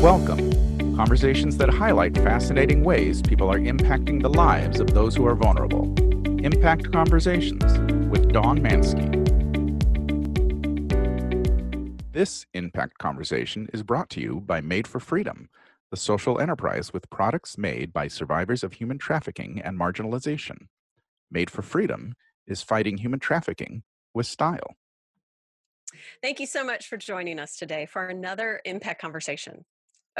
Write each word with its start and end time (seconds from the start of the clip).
Welcome. 0.00 0.96
Conversations 0.96 1.58
that 1.58 1.68
highlight 1.68 2.16
fascinating 2.16 2.82
ways 2.84 3.20
people 3.20 3.52
are 3.52 3.58
impacting 3.58 4.22
the 4.22 4.30
lives 4.30 4.80
of 4.80 4.94
those 4.94 5.14
who 5.14 5.26
are 5.26 5.34
vulnerable. 5.34 5.92
Impact 6.42 6.90
Conversations 6.90 7.62
with 8.08 8.32
Dawn 8.32 8.60
Mansky. 8.60 9.10
This 12.14 12.46
Impact 12.54 12.96
Conversation 12.96 13.68
is 13.74 13.82
brought 13.82 14.08
to 14.10 14.22
you 14.22 14.40
by 14.40 14.62
Made 14.62 14.88
for 14.88 15.00
Freedom, 15.00 15.50
the 15.90 15.98
social 15.98 16.40
enterprise 16.40 16.94
with 16.94 17.10
products 17.10 17.58
made 17.58 17.92
by 17.92 18.08
survivors 18.08 18.64
of 18.64 18.72
human 18.72 18.96
trafficking 18.96 19.60
and 19.62 19.78
marginalization. 19.78 20.68
Made 21.30 21.50
for 21.50 21.60
Freedom 21.60 22.14
is 22.46 22.62
fighting 22.62 22.96
human 22.96 23.20
trafficking 23.20 23.82
with 24.14 24.24
style. 24.24 24.76
Thank 26.22 26.40
you 26.40 26.46
so 26.46 26.64
much 26.64 26.88
for 26.88 26.96
joining 26.96 27.38
us 27.38 27.58
today 27.58 27.84
for 27.84 28.06
another 28.06 28.62
Impact 28.64 29.02
Conversation 29.02 29.66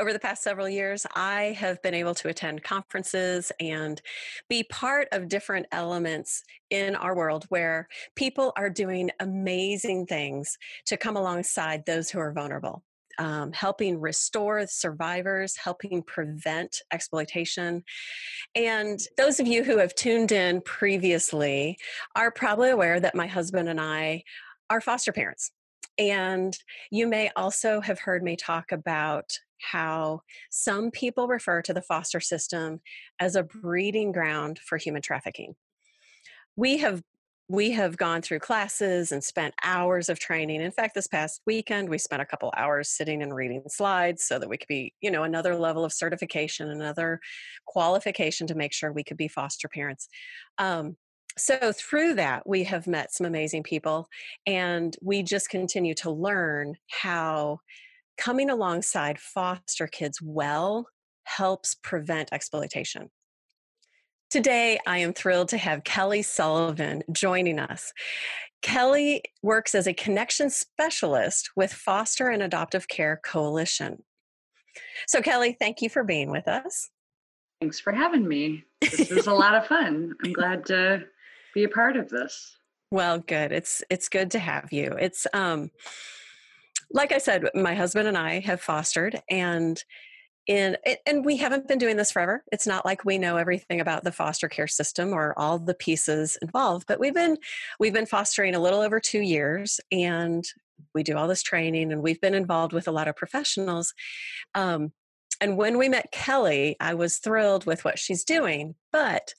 over 0.00 0.14
the 0.14 0.18
past 0.18 0.42
several 0.42 0.68
years, 0.68 1.06
I 1.14 1.54
have 1.58 1.80
been 1.82 1.92
able 1.92 2.14
to 2.14 2.28
attend 2.28 2.62
conferences 2.62 3.52
and 3.60 4.00
be 4.48 4.62
part 4.64 5.08
of 5.12 5.28
different 5.28 5.66
elements 5.72 6.42
in 6.70 6.96
our 6.96 7.14
world 7.14 7.44
where 7.50 7.86
people 8.16 8.54
are 8.56 8.70
doing 8.70 9.10
amazing 9.20 10.06
things 10.06 10.56
to 10.86 10.96
come 10.96 11.16
alongside 11.16 11.84
those 11.84 12.10
who 12.10 12.18
are 12.18 12.32
vulnerable. 12.32 12.82
Um, 13.18 13.52
helping 13.52 14.00
restore 14.00 14.66
survivors, 14.66 15.54
helping 15.54 16.02
prevent 16.02 16.80
exploitation. 16.90 17.84
And 18.54 18.98
those 19.18 19.40
of 19.40 19.46
you 19.46 19.62
who 19.62 19.76
have 19.76 19.94
tuned 19.94 20.32
in 20.32 20.62
previously 20.62 21.76
are 22.16 22.30
probably 22.30 22.70
aware 22.70 22.98
that 22.98 23.14
my 23.14 23.26
husband 23.26 23.68
and 23.68 23.78
I 23.78 24.22
are 24.70 24.80
foster 24.80 25.12
parents. 25.12 25.52
And 26.00 26.56
you 26.90 27.06
may 27.06 27.30
also 27.36 27.82
have 27.82 27.98
heard 27.98 28.22
me 28.22 28.34
talk 28.34 28.72
about 28.72 29.38
how 29.60 30.22
some 30.50 30.90
people 30.90 31.28
refer 31.28 31.60
to 31.60 31.74
the 31.74 31.82
foster 31.82 32.20
system 32.20 32.80
as 33.20 33.36
a 33.36 33.42
breeding 33.42 34.10
ground 34.10 34.58
for 34.60 34.78
human 34.78 35.02
trafficking. 35.02 35.54
We 36.56 36.78
have 36.78 37.02
we 37.50 37.72
have 37.72 37.96
gone 37.96 38.22
through 38.22 38.38
classes 38.38 39.10
and 39.10 39.24
spent 39.24 39.54
hours 39.64 40.08
of 40.08 40.20
training. 40.20 40.60
In 40.60 40.70
fact, 40.70 40.94
this 40.94 41.08
past 41.08 41.40
weekend 41.46 41.88
we 41.88 41.98
spent 41.98 42.22
a 42.22 42.26
couple 42.26 42.52
hours 42.56 42.88
sitting 42.88 43.22
and 43.22 43.34
reading 43.34 43.64
slides 43.66 44.22
so 44.22 44.38
that 44.38 44.48
we 44.48 44.56
could 44.56 44.68
be, 44.68 44.94
you 45.00 45.10
know, 45.10 45.24
another 45.24 45.56
level 45.56 45.84
of 45.84 45.92
certification, 45.92 46.70
another 46.70 47.18
qualification 47.66 48.46
to 48.46 48.54
make 48.54 48.72
sure 48.72 48.92
we 48.92 49.02
could 49.02 49.16
be 49.16 49.26
foster 49.26 49.68
parents. 49.68 50.08
Um, 50.58 50.96
so 51.38 51.72
through 51.72 52.14
that 52.14 52.46
we 52.46 52.64
have 52.64 52.86
met 52.86 53.12
some 53.12 53.26
amazing 53.26 53.62
people 53.62 54.08
and 54.46 54.96
we 55.02 55.22
just 55.22 55.48
continue 55.48 55.94
to 55.94 56.10
learn 56.10 56.76
how 56.88 57.58
coming 58.18 58.50
alongside 58.50 59.18
foster 59.18 59.86
kids 59.86 60.20
well 60.22 60.86
helps 61.24 61.74
prevent 61.74 62.32
exploitation. 62.32 63.10
Today, 64.30 64.78
I 64.86 64.98
am 64.98 65.12
thrilled 65.12 65.48
to 65.48 65.58
have 65.58 65.84
Kelly 65.84 66.22
Sullivan 66.22 67.02
joining 67.10 67.58
us. 67.58 67.92
Kelly 68.62 69.22
works 69.42 69.74
as 69.74 69.86
a 69.86 69.94
connection 69.94 70.50
specialist 70.50 71.50
with 71.56 71.72
Foster 71.72 72.28
and 72.28 72.42
Adoptive 72.42 72.86
Care 72.86 73.20
Coalition. 73.24 74.02
So, 75.08 75.20
Kelly, 75.20 75.56
thank 75.58 75.82
you 75.82 75.88
for 75.88 76.04
being 76.04 76.30
with 76.30 76.46
us. 76.46 76.90
Thanks 77.60 77.80
for 77.80 77.92
having 77.92 78.28
me. 78.28 78.64
This 78.80 79.10
was 79.10 79.26
a 79.26 79.32
lot 79.34 79.54
of 79.54 79.66
fun. 79.66 80.14
I'm 80.24 80.32
glad 80.32 80.64
to 80.66 81.04
be 81.54 81.64
a 81.64 81.68
part 81.68 81.96
of 81.96 82.08
this. 82.08 82.56
Well, 82.90 83.18
good. 83.20 83.52
It's 83.52 83.82
it's 83.90 84.08
good 84.08 84.30
to 84.32 84.38
have 84.38 84.72
you. 84.72 84.96
It's 84.98 85.26
um 85.32 85.70
like 86.92 87.12
I 87.12 87.18
said, 87.18 87.48
my 87.54 87.74
husband 87.74 88.08
and 88.08 88.18
I 88.18 88.40
have 88.40 88.60
fostered 88.60 89.22
and 89.30 89.82
in 90.46 90.76
and 91.06 91.24
we 91.24 91.36
haven't 91.36 91.68
been 91.68 91.78
doing 91.78 91.96
this 91.96 92.10
forever. 92.10 92.42
It's 92.50 92.66
not 92.66 92.84
like 92.84 93.04
we 93.04 93.18
know 93.18 93.36
everything 93.36 93.80
about 93.80 94.02
the 94.02 94.12
foster 94.12 94.48
care 94.48 94.66
system 94.66 95.12
or 95.12 95.38
all 95.38 95.58
the 95.58 95.74
pieces 95.74 96.36
involved, 96.42 96.86
but 96.88 96.98
we've 96.98 97.14
been 97.14 97.36
we've 97.78 97.92
been 97.92 98.06
fostering 98.06 98.54
a 98.54 98.60
little 98.60 98.80
over 98.80 98.98
2 98.98 99.20
years 99.20 99.78
and 99.92 100.44
we 100.94 101.02
do 101.02 101.16
all 101.16 101.28
this 101.28 101.42
training 101.42 101.92
and 101.92 102.02
we've 102.02 102.20
been 102.20 102.34
involved 102.34 102.72
with 102.72 102.88
a 102.88 102.92
lot 102.92 103.06
of 103.06 103.14
professionals. 103.14 103.94
Um, 104.54 104.92
and 105.40 105.56
when 105.56 105.78
we 105.78 105.88
met 105.88 106.12
Kelly, 106.12 106.76
I 106.80 106.94
was 106.94 107.18
thrilled 107.18 107.64
with 107.66 107.84
what 107.84 107.98
she's 107.98 108.24
doing. 108.24 108.74
But 108.92 109.34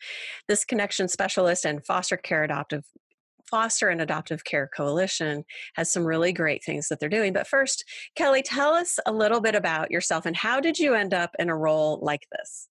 this 0.48 0.66
connection 0.66 1.08
specialist 1.08 1.66
and 1.66 1.86
foster 1.86 2.18
care 2.18 2.44
adoptive 2.44 2.84
Foster 3.52 3.90
and 3.90 4.02
Adoptive 4.02 4.46
Care 4.46 4.70
Coalition 4.74 5.44
has 5.76 5.92
some 5.92 6.06
really 6.06 6.32
great 6.32 6.64
things 6.64 6.88
that 6.88 7.02
they're 7.02 7.10
doing. 7.10 7.34
But 7.34 7.48
first, 7.48 7.84
Kelly, 8.16 8.42
tell 8.42 8.74
us 8.74 8.98
a 9.06 9.12
little 9.12 9.42
bit 9.42 9.56
about 9.56 9.92
yourself 9.92 10.26
and 10.26 10.38
how 10.38 10.62
did 10.62 10.80
you 10.80 10.96
end 10.96 11.14
up 11.14 11.36
in 11.38 11.50
a 11.50 11.56
role 11.56 12.00
like 12.02 12.26
this? 12.32 12.70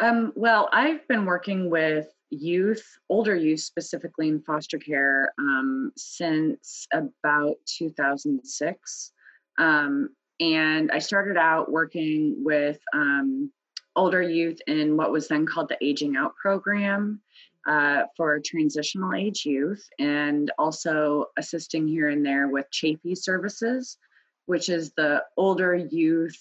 Um, 0.00 0.32
well, 0.34 0.70
I've 0.72 1.06
been 1.08 1.26
working 1.26 1.68
with 1.68 2.06
youth, 2.30 2.86
older 3.10 3.36
youth 3.36 3.60
specifically 3.60 4.28
in 4.28 4.40
foster 4.40 4.78
care, 4.78 5.32
um, 5.38 5.92
since 5.96 6.86
about 6.94 7.56
2006. 7.66 9.12
Um, 9.58 10.10
and 10.40 10.90
I 10.92 10.98
started 10.98 11.36
out 11.36 11.70
working 11.70 12.36
with 12.38 12.78
um, 12.92 13.50
older 13.96 14.22
youth 14.22 14.60
in 14.66 14.96
what 14.96 15.10
was 15.10 15.28
then 15.28 15.46
called 15.46 15.68
the 15.68 15.84
Aging 15.84 16.16
Out 16.16 16.34
program 16.36 17.20
uh, 17.66 18.04
for 18.16 18.40
transitional 18.44 19.14
age 19.14 19.44
youth 19.44 19.86
and 19.98 20.50
also 20.58 21.26
assisting 21.36 21.86
here 21.88 22.08
and 22.08 22.24
there 22.24 22.48
with 22.48 22.66
Chafee 22.72 23.16
services, 23.16 23.98
which 24.46 24.68
is 24.68 24.92
the 24.96 25.22
older 25.36 25.74
youth 25.74 26.40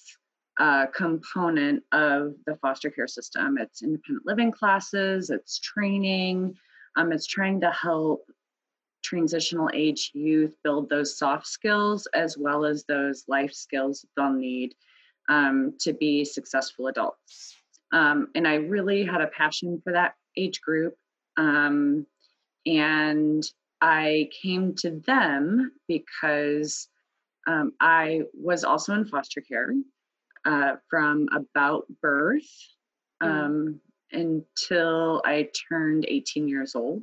uh, 0.59 0.85
component 0.87 1.83
of 1.91 2.33
the 2.45 2.55
foster 2.61 2.89
care 2.89 3.07
system. 3.07 3.57
It's 3.57 3.83
independent 3.83 4.25
living 4.25 4.51
classes, 4.51 5.29
it's 5.29 5.59
training, 5.59 6.55
um, 6.95 7.11
it's 7.11 7.27
trying 7.27 7.61
to 7.61 7.71
help 7.71 8.23
transitional 9.07 9.69
age 9.73 10.11
youth 10.13 10.55
build 10.63 10.89
those 10.89 11.17
soft 11.17 11.47
skills 11.47 12.07
as 12.13 12.37
well 12.37 12.65
as 12.65 12.83
those 12.83 13.23
life 13.27 13.53
skills 13.53 14.05
they'll 14.15 14.33
need 14.33 14.73
um, 15.29 15.73
to 15.79 15.93
be 15.93 16.25
successful 16.25 16.87
adults. 16.87 17.55
Um, 17.93 18.27
and 18.35 18.47
I 18.47 18.55
really 18.55 19.05
had 19.05 19.21
a 19.21 19.27
passion 19.27 19.81
for 19.83 19.93
that 19.93 20.15
age 20.35 20.59
group 20.61 20.95
um, 21.37 22.05
and 22.65 23.43
I 23.81 24.29
came 24.41 24.75
to 24.77 25.01
them 25.05 25.71
because 25.87 26.89
um, 27.47 27.71
I 27.79 28.23
was 28.33 28.63
also 28.63 28.93
in 28.93 29.05
foster 29.05 29.41
care 29.41 29.73
uh, 30.45 30.75
from 30.89 31.27
about 31.33 31.85
birth 32.01 32.49
mm. 33.23 33.27
um, 33.27 33.79
until 34.11 35.21
I 35.25 35.49
turned 35.69 36.05
18 36.07 36.47
years 36.47 36.75
old. 36.75 37.01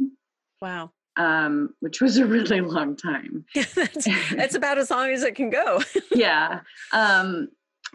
Wow. 0.60 0.90
Um, 1.16 1.74
which 1.78 2.00
was 2.00 2.16
a 2.16 2.26
really 2.26 2.60
long 2.60 2.96
time. 2.96 3.44
that's, 3.54 4.08
that's 4.34 4.54
about 4.56 4.78
as 4.78 4.90
long 4.90 5.10
as 5.10 5.22
it 5.22 5.36
can 5.36 5.48
go. 5.48 5.80
yeah. 6.12 6.60
Um, 6.92 7.50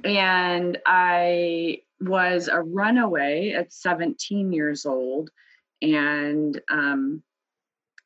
and 0.05 0.77
I 0.85 1.79
was 1.99 2.47
a 2.47 2.61
runaway 2.61 3.51
at 3.51 3.73
17 3.73 4.53
years 4.53 4.85
old 4.85 5.29
and 5.81 6.59
um, 6.71 7.21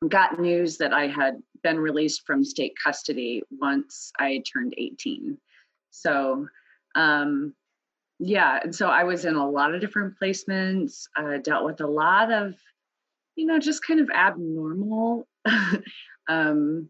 got 0.08 0.40
news 0.40 0.78
that 0.78 0.92
I 0.92 1.06
had 1.06 1.40
been 1.62 1.78
released 1.78 2.22
from 2.26 2.44
state 2.44 2.74
custody 2.82 3.42
once 3.50 4.12
I 4.18 4.42
turned 4.52 4.74
18. 4.76 5.38
So, 5.90 6.46
um, 6.94 7.54
yeah, 8.18 8.60
and 8.62 8.74
so 8.74 8.88
I 8.88 9.04
was 9.04 9.24
in 9.24 9.34
a 9.34 9.48
lot 9.48 9.74
of 9.74 9.80
different 9.80 10.14
placements, 10.20 11.04
uh, 11.16 11.38
dealt 11.38 11.64
with 11.64 11.80
a 11.80 11.86
lot 11.86 12.32
of, 12.32 12.54
you 13.36 13.46
know, 13.46 13.58
just 13.58 13.84
kind 13.84 14.00
of 14.00 14.10
abnormal 14.10 15.26
um, 16.28 16.88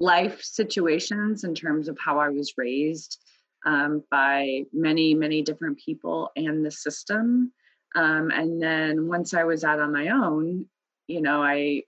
life 0.00 0.42
situations 0.42 1.44
in 1.44 1.54
terms 1.54 1.88
of 1.88 1.98
how 1.98 2.18
I 2.18 2.28
was 2.28 2.54
raised 2.56 3.18
um, 3.66 4.02
by 4.10 4.62
many, 4.72 5.14
many 5.14 5.42
different 5.42 5.78
people 5.78 6.30
and 6.36 6.64
the 6.64 6.70
system. 6.70 7.52
Um, 7.94 8.30
and 8.30 8.62
then 8.62 9.08
once 9.08 9.34
I 9.34 9.44
was 9.44 9.64
out 9.64 9.80
on 9.80 9.92
my 9.92 10.08
own, 10.08 10.66
you 11.06 11.20
know, 11.20 11.42
I 11.42 11.82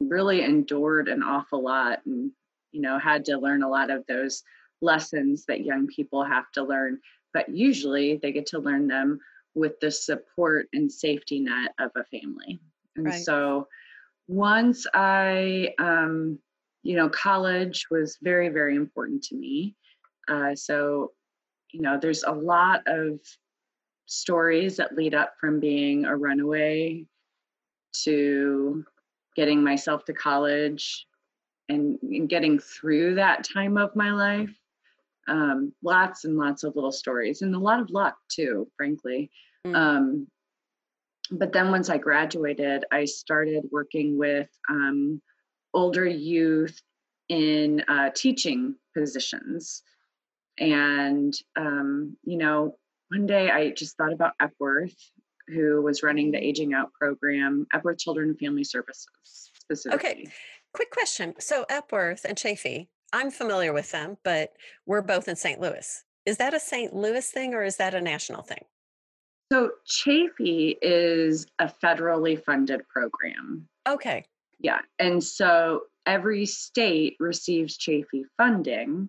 really 0.00 0.42
endured 0.42 1.08
an 1.08 1.22
awful 1.22 1.62
lot 1.62 2.00
and, 2.06 2.30
you 2.72 2.80
know, 2.80 2.98
had 2.98 3.26
to 3.26 3.38
learn 3.38 3.62
a 3.62 3.68
lot 3.68 3.90
of 3.90 4.06
those 4.06 4.42
lessons 4.80 5.44
that 5.46 5.64
young 5.64 5.86
people 5.88 6.24
have 6.24 6.50
to 6.52 6.62
learn. 6.62 7.00
But 7.34 7.50
usually 7.50 8.16
they 8.16 8.32
get 8.32 8.46
to 8.46 8.58
learn 8.58 8.88
them 8.88 9.20
with 9.54 9.78
the 9.80 9.90
support 9.90 10.68
and 10.72 10.90
safety 10.90 11.40
net 11.40 11.74
of 11.78 11.90
a 11.96 12.04
family. 12.04 12.60
And 12.96 13.06
right. 13.06 13.24
so 13.24 13.66
once 14.28 14.86
I, 14.94 15.70
um, 15.78 16.38
you 16.82 16.96
know, 16.96 17.08
college 17.08 17.86
was 17.90 18.18
very, 18.22 18.48
very 18.48 18.76
important 18.76 19.22
to 19.24 19.36
me. 19.36 19.76
Uh, 20.28 20.54
so, 20.54 21.12
you 21.72 21.82
know, 21.82 21.98
there's 22.00 22.22
a 22.24 22.32
lot 22.32 22.82
of 22.86 23.18
stories 24.06 24.76
that 24.76 24.96
lead 24.96 25.14
up 25.14 25.34
from 25.40 25.60
being 25.60 26.04
a 26.04 26.16
runaway 26.16 27.04
to 28.04 28.84
getting 29.36 29.62
myself 29.62 30.04
to 30.04 30.12
college 30.12 31.06
and, 31.68 31.98
and 32.02 32.28
getting 32.28 32.58
through 32.58 33.14
that 33.14 33.44
time 33.44 33.76
of 33.76 33.94
my 33.94 34.10
life 34.10 34.50
um, 35.28 35.72
lots 35.82 36.24
and 36.24 36.36
lots 36.36 36.64
of 36.64 36.74
little 36.74 36.92
stories 36.92 37.42
and 37.42 37.54
a 37.54 37.58
lot 37.58 37.80
of 37.80 37.90
luck 37.90 38.16
too, 38.28 38.68
frankly. 38.76 39.30
Mm. 39.66 39.76
Um, 39.76 40.26
but 41.30 41.52
then 41.52 41.70
once 41.70 41.88
I 41.88 41.98
graduated, 41.98 42.84
I 42.90 43.04
started 43.04 43.64
working 43.70 44.18
with 44.18 44.48
um, 44.68 45.20
older 45.72 46.06
youth 46.06 46.80
in 47.28 47.84
uh, 47.88 48.10
teaching 48.14 48.74
positions. 48.96 49.82
And, 50.58 51.32
um, 51.56 52.16
you 52.24 52.36
know, 52.36 52.76
one 53.08 53.26
day 53.26 53.50
I 53.50 53.70
just 53.70 53.96
thought 53.96 54.12
about 54.12 54.32
Epworth, 54.40 54.94
who 55.48 55.80
was 55.82 56.02
running 56.02 56.32
the 56.32 56.44
Aging 56.44 56.74
Out 56.74 56.92
program, 56.92 57.66
Epworth 57.72 57.98
Children 57.98 58.30
and 58.30 58.38
Family 58.38 58.64
Services 58.64 59.06
specifically. 59.54 60.10
Okay, 60.10 60.26
quick 60.74 60.90
question. 60.90 61.34
So, 61.38 61.64
Epworth 61.68 62.24
and 62.24 62.36
Chafee, 62.36 62.88
I'm 63.12 63.30
familiar 63.30 63.72
with 63.72 63.90
them, 63.90 64.16
but 64.24 64.52
we're 64.86 65.02
both 65.02 65.28
in 65.28 65.36
St. 65.36 65.60
Louis. 65.60 66.04
Is 66.26 66.36
that 66.36 66.54
a 66.54 66.60
St. 66.60 66.94
Louis 66.94 67.28
thing 67.28 67.54
or 67.54 67.62
is 67.62 67.76
that 67.76 67.94
a 67.94 68.00
national 68.00 68.42
thing? 68.42 68.64
So, 69.52 69.70
Chafee 69.86 70.76
is 70.80 71.46
a 71.58 71.66
federally 71.82 72.42
funded 72.42 72.86
program. 72.88 73.68
Okay. 73.88 74.24
Yeah. 74.60 74.80
And 74.98 75.22
so 75.22 75.82
every 76.06 76.46
state 76.46 77.16
receives 77.18 77.78
Chafee 77.78 78.24
funding, 78.36 79.08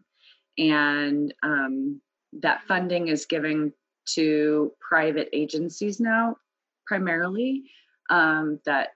and 0.57 1.33
um, 1.43 2.01
that 2.41 2.63
funding 2.67 3.09
is 3.09 3.25
given 3.25 3.73
to 4.15 4.71
private 4.79 5.29
agencies 5.33 5.99
now, 5.99 6.37
primarily 6.87 7.63
um, 8.09 8.59
that 8.65 8.89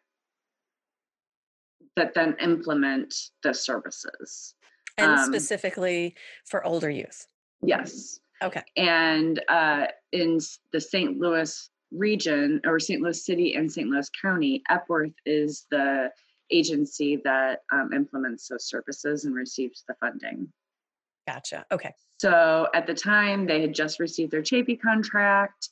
that 1.95 2.13
then 2.13 2.36
implement 2.42 3.13
the 3.44 3.53
services. 3.53 4.53
And 4.97 5.12
um, 5.12 5.25
specifically 5.25 6.15
for 6.45 6.65
older 6.65 6.89
youth. 6.89 7.27
Yes. 7.62 8.19
Okay. 8.43 8.63
And 8.77 9.41
uh, 9.47 9.87
in 10.11 10.39
the 10.71 10.81
St. 10.81 11.17
Louis 11.17 11.69
region 11.91 12.61
or 12.65 12.79
St. 12.79 13.01
Louis 13.01 13.25
City 13.25 13.55
and 13.55 13.71
St. 13.71 13.87
Louis 13.87 14.09
County, 14.21 14.61
Epworth 14.69 15.13
is 15.25 15.65
the 15.71 16.11
agency 16.51 17.21
that 17.23 17.61
um, 17.71 17.91
implements 17.93 18.47
those 18.47 18.67
services 18.67 19.25
and 19.25 19.33
receives 19.33 19.83
the 19.87 19.95
funding. 19.95 20.47
Gotcha. 21.27 21.65
Okay. 21.71 21.93
So 22.19 22.67
at 22.73 22.87
the 22.87 22.93
time, 22.93 23.45
they 23.45 23.61
had 23.61 23.73
just 23.73 23.99
received 23.99 24.31
their 24.31 24.41
Chafee 24.41 24.79
contract, 24.79 25.69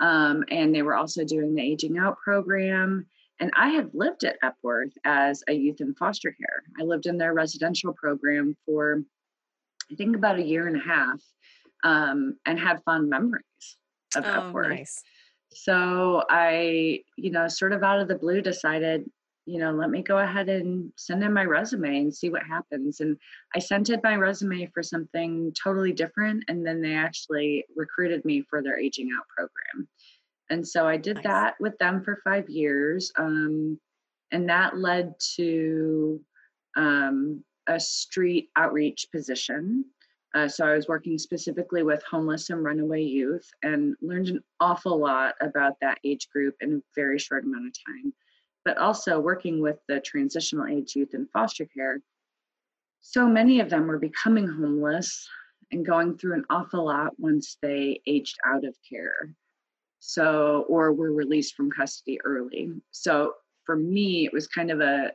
um, 0.00 0.44
and 0.50 0.74
they 0.74 0.82
were 0.82 0.96
also 0.96 1.24
doing 1.24 1.54
the 1.54 1.62
Aging 1.62 1.98
Out 1.98 2.16
program. 2.18 3.06
And 3.40 3.50
I 3.56 3.68
had 3.70 3.90
lived 3.92 4.24
at 4.24 4.38
Epworth 4.42 4.92
as 5.04 5.42
a 5.48 5.52
youth 5.52 5.80
in 5.80 5.94
foster 5.94 6.32
care. 6.32 6.62
I 6.80 6.84
lived 6.84 7.06
in 7.06 7.18
their 7.18 7.34
residential 7.34 7.92
program 7.92 8.56
for, 8.64 9.02
I 9.90 9.94
think, 9.94 10.16
about 10.16 10.38
a 10.38 10.42
year 10.42 10.66
and 10.66 10.76
a 10.76 10.84
half, 10.84 11.20
um, 11.84 12.36
and 12.46 12.58
had 12.58 12.82
fond 12.84 13.08
memories 13.08 13.44
of 14.16 14.24
oh, 14.26 14.48
Epworth. 14.48 14.70
Nice. 14.70 15.02
So 15.52 16.24
I, 16.28 17.00
you 17.16 17.30
know, 17.30 17.46
sort 17.46 17.72
of 17.72 17.84
out 17.84 18.00
of 18.00 18.08
the 18.08 18.16
blue 18.16 18.40
decided, 18.40 19.08
you 19.46 19.58
know, 19.58 19.70
let 19.70 19.90
me 19.90 20.02
go 20.02 20.18
ahead 20.18 20.48
and 20.48 20.90
send 20.96 21.22
in 21.22 21.32
my 21.32 21.44
resume 21.44 22.00
and 22.00 22.14
see 22.14 22.30
what 22.30 22.42
happens. 22.42 23.00
And 23.00 23.16
I 23.54 23.60
sent 23.60 23.90
in 23.90 24.00
my 24.02 24.16
resume 24.16 24.68
for 24.72 24.82
something 24.82 25.52
totally 25.62 25.92
different. 25.92 26.44
And 26.48 26.66
then 26.66 26.80
they 26.80 26.94
actually 26.94 27.64
recruited 27.76 28.24
me 28.24 28.42
for 28.48 28.62
their 28.62 28.78
aging 28.78 29.10
out 29.16 29.26
program. 29.28 29.88
And 30.50 30.66
so 30.66 30.88
I 30.88 30.96
did 30.96 31.16
nice. 31.16 31.24
that 31.24 31.54
with 31.60 31.76
them 31.78 32.02
for 32.02 32.20
five 32.24 32.48
years. 32.48 33.12
Um, 33.16 33.78
and 34.32 34.48
that 34.48 34.76
led 34.76 35.14
to 35.36 36.20
um, 36.76 37.44
a 37.66 37.78
street 37.78 38.50
outreach 38.56 39.06
position. 39.12 39.84
Uh, 40.34 40.48
so 40.48 40.66
I 40.66 40.74
was 40.74 40.88
working 40.88 41.16
specifically 41.16 41.84
with 41.84 42.02
homeless 42.10 42.50
and 42.50 42.64
runaway 42.64 43.02
youth 43.02 43.48
and 43.62 43.94
learned 44.02 44.28
an 44.28 44.40
awful 44.58 44.98
lot 44.98 45.34
about 45.40 45.74
that 45.80 45.98
age 46.04 46.28
group 46.28 46.56
in 46.60 46.74
a 46.74 46.82
very 46.96 47.18
short 47.18 47.44
amount 47.44 47.68
of 47.68 47.72
time 47.86 48.12
but 48.64 48.78
also 48.78 49.20
working 49.20 49.60
with 49.60 49.78
the 49.88 50.00
transitional 50.00 50.66
age 50.66 50.96
youth 50.96 51.14
in 51.14 51.26
foster 51.26 51.66
care, 51.66 52.00
so 53.00 53.28
many 53.28 53.60
of 53.60 53.68
them 53.68 53.86
were 53.86 53.98
becoming 53.98 54.48
homeless 54.48 55.28
and 55.70 55.84
going 55.84 56.16
through 56.16 56.34
an 56.34 56.44
awful 56.48 56.86
lot 56.86 57.12
once 57.18 57.58
they 57.60 58.00
aged 58.06 58.36
out 58.46 58.64
of 58.64 58.74
care. 58.88 59.30
So, 60.00 60.64
or 60.68 60.92
were 60.92 61.12
released 61.12 61.54
from 61.54 61.70
custody 61.70 62.18
early. 62.24 62.70
So, 62.90 63.34
for 63.64 63.76
me, 63.76 64.26
it 64.26 64.32
was 64.32 64.46
kind 64.46 64.70
of 64.70 64.80
a 64.80 65.12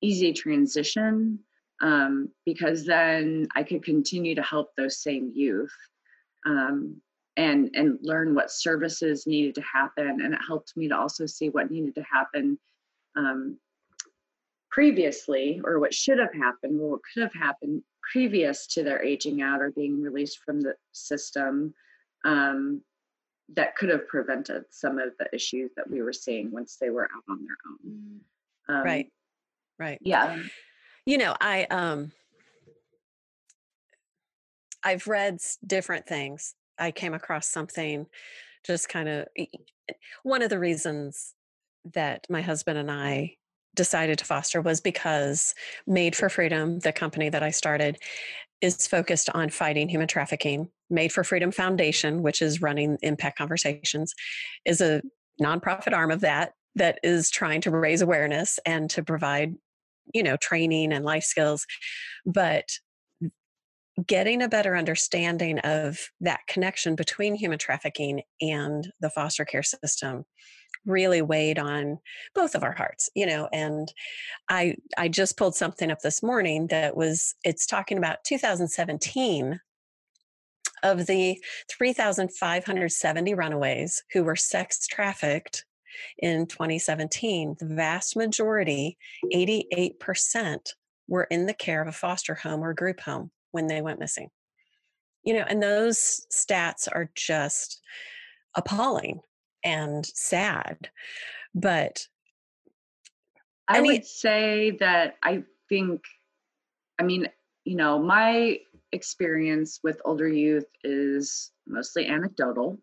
easy 0.00 0.32
transition 0.32 1.38
um, 1.82 2.28
because 2.46 2.86
then 2.86 3.48
I 3.54 3.62
could 3.62 3.84
continue 3.84 4.34
to 4.34 4.42
help 4.42 4.70
those 4.76 5.02
same 5.02 5.32
youth. 5.34 5.74
Um, 6.46 7.00
and 7.36 7.70
and 7.74 7.98
learn 8.02 8.34
what 8.34 8.50
services 8.50 9.26
needed 9.26 9.54
to 9.54 9.62
happen 9.62 10.20
and 10.20 10.34
it 10.34 10.40
helped 10.46 10.76
me 10.76 10.88
to 10.88 10.96
also 10.96 11.24
see 11.26 11.48
what 11.48 11.70
needed 11.70 11.94
to 11.94 12.02
happen 12.02 12.58
um, 13.16 13.58
previously 14.70 15.60
or 15.64 15.78
what 15.78 15.94
should 15.94 16.18
have 16.18 16.32
happened 16.34 16.80
or 16.80 16.90
what 16.90 17.00
could 17.12 17.22
have 17.22 17.34
happened 17.34 17.82
previous 18.12 18.66
to 18.66 18.82
their 18.82 19.02
aging 19.02 19.40
out 19.40 19.62
or 19.62 19.70
being 19.70 20.02
released 20.02 20.40
from 20.44 20.60
the 20.60 20.74
system 20.92 21.72
um, 22.24 22.82
that 23.54 23.76
could 23.76 23.88
have 23.88 24.06
prevented 24.08 24.64
some 24.70 24.98
of 24.98 25.10
the 25.18 25.26
issues 25.32 25.70
that 25.76 25.88
we 25.88 26.02
were 26.02 26.12
seeing 26.12 26.50
once 26.50 26.76
they 26.80 26.90
were 26.90 27.04
out 27.04 27.24
on 27.28 27.38
their 27.44 27.56
own 27.66 28.20
mm. 28.68 28.74
um, 28.74 28.84
right 28.84 29.06
right 29.78 29.98
yeah 30.02 30.38
you 31.06 31.18
know 31.18 31.34
i 31.40 31.64
um 31.64 32.12
i've 34.84 35.06
read 35.06 35.38
different 35.66 36.06
things 36.06 36.54
I 36.78 36.90
came 36.90 37.14
across 37.14 37.46
something 37.46 38.06
just 38.66 38.88
kind 38.88 39.08
of 39.08 39.26
one 40.22 40.42
of 40.42 40.50
the 40.50 40.58
reasons 40.58 41.34
that 41.94 42.26
my 42.30 42.42
husband 42.42 42.78
and 42.78 42.90
I 42.90 43.36
decided 43.74 44.18
to 44.18 44.24
foster 44.24 44.60
was 44.60 44.80
because 44.80 45.54
Made 45.86 46.14
for 46.14 46.28
Freedom, 46.28 46.78
the 46.78 46.92
company 46.92 47.28
that 47.28 47.42
I 47.42 47.50
started, 47.50 47.98
is 48.60 48.86
focused 48.86 49.28
on 49.34 49.50
fighting 49.50 49.88
human 49.88 50.06
trafficking. 50.06 50.68
Made 50.90 51.12
for 51.12 51.24
Freedom 51.24 51.50
Foundation, 51.50 52.22
which 52.22 52.42
is 52.42 52.62
running 52.62 52.98
Impact 53.02 53.36
Conversations, 53.38 54.14
is 54.64 54.80
a 54.80 55.02
nonprofit 55.40 55.92
arm 55.92 56.10
of 56.10 56.20
that 56.20 56.52
that 56.76 57.00
is 57.02 57.30
trying 57.30 57.60
to 57.62 57.70
raise 57.70 58.02
awareness 58.02 58.60
and 58.64 58.88
to 58.90 59.02
provide 59.02 59.54
you 60.12 60.22
know 60.22 60.36
training 60.36 60.92
and 60.92 61.04
life 61.04 61.24
skills 61.24 61.66
but 62.26 62.64
getting 64.06 64.42
a 64.42 64.48
better 64.48 64.76
understanding 64.76 65.58
of 65.60 65.98
that 66.20 66.40
connection 66.48 66.94
between 66.94 67.34
human 67.34 67.58
trafficking 67.58 68.22
and 68.40 68.90
the 69.00 69.10
foster 69.10 69.44
care 69.44 69.62
system 69.62 70.24
really 70.86 71.20
weighed 71.22 71.58
on 71.58 71.98
both 72.34 72.54
of 72.54 72.62
our 72.62 72.72
hearts 72.72 73.08
you 73.14 73.26
know 73.26 73.48
and 73.52 73.92
i 74.48 74.74
i 74.96 75.08
just 75.08 75.36
pulled 75.36 75.54
something 75.54 75.90
up 75.90 76.00
this 76.00 76.22
morning 76.22 76.66
that 76.68 76.96
was 76.96 77.34
it's 77.44 77.66
talking 77.66 77.98
about 77.98 78.24
2017 78.24 79.60
of 80.82 81.06
the 81.06 81.38
3570 81.70 83.34
runaways 83.34 84.02
who 84.12 84.24
were 84.24 84.34
sex 84.34 84.86
trafficked 84.86 85.64
in 86.18 86.46
2017 86.46 87.56
the 87.58 87.66
vast 87.66 88.16
majority 88.16 88.96
88% 89.32 90.58
were 91.08 91.24
in 91.24 91.46
the 91.46 91.54
care 91.54 91.82
of 91.82 91.88
a 91.88 91.92
foster 91.92 92.34
home 92.34 92.64
or 92.64 92.72
group 92.72 93.00
home 93.00 93.30
when 93.50 93.66
they 93.66 93.82
went 93.82 94.00
missing. 94.00 94.30
You 95.24 95.34
know, 95.34 95.44
and 95.46 95.62
those 95.62 96.26
stats 96.32 96.88
are 96.90 97.10
just 97.14 97.80
appalling 98.56 99.20
and 99.62 100.04
sad. 100.04 100.90
But 101.54 102.06
I, 103.68 103.78
I 103.78 103.80
mean, 103.82 103.92
would 103.92 104.06
say 104.06 104.72
that 104.80 105.16
I 105.22 105.44
think, 105.68 106.02
I 106.98 107.04
mean, 107.04 107.28
you 107.64 107.76
know, 107.76 108.02
my 108.02 108.58
experience 108.90 109.80
with 109.84 110.00
older 110.04 110.28
youth 110.28 110.66
is 110.82 111.52
mostly 111.66 112.06
anecdotal. 112.06 112.78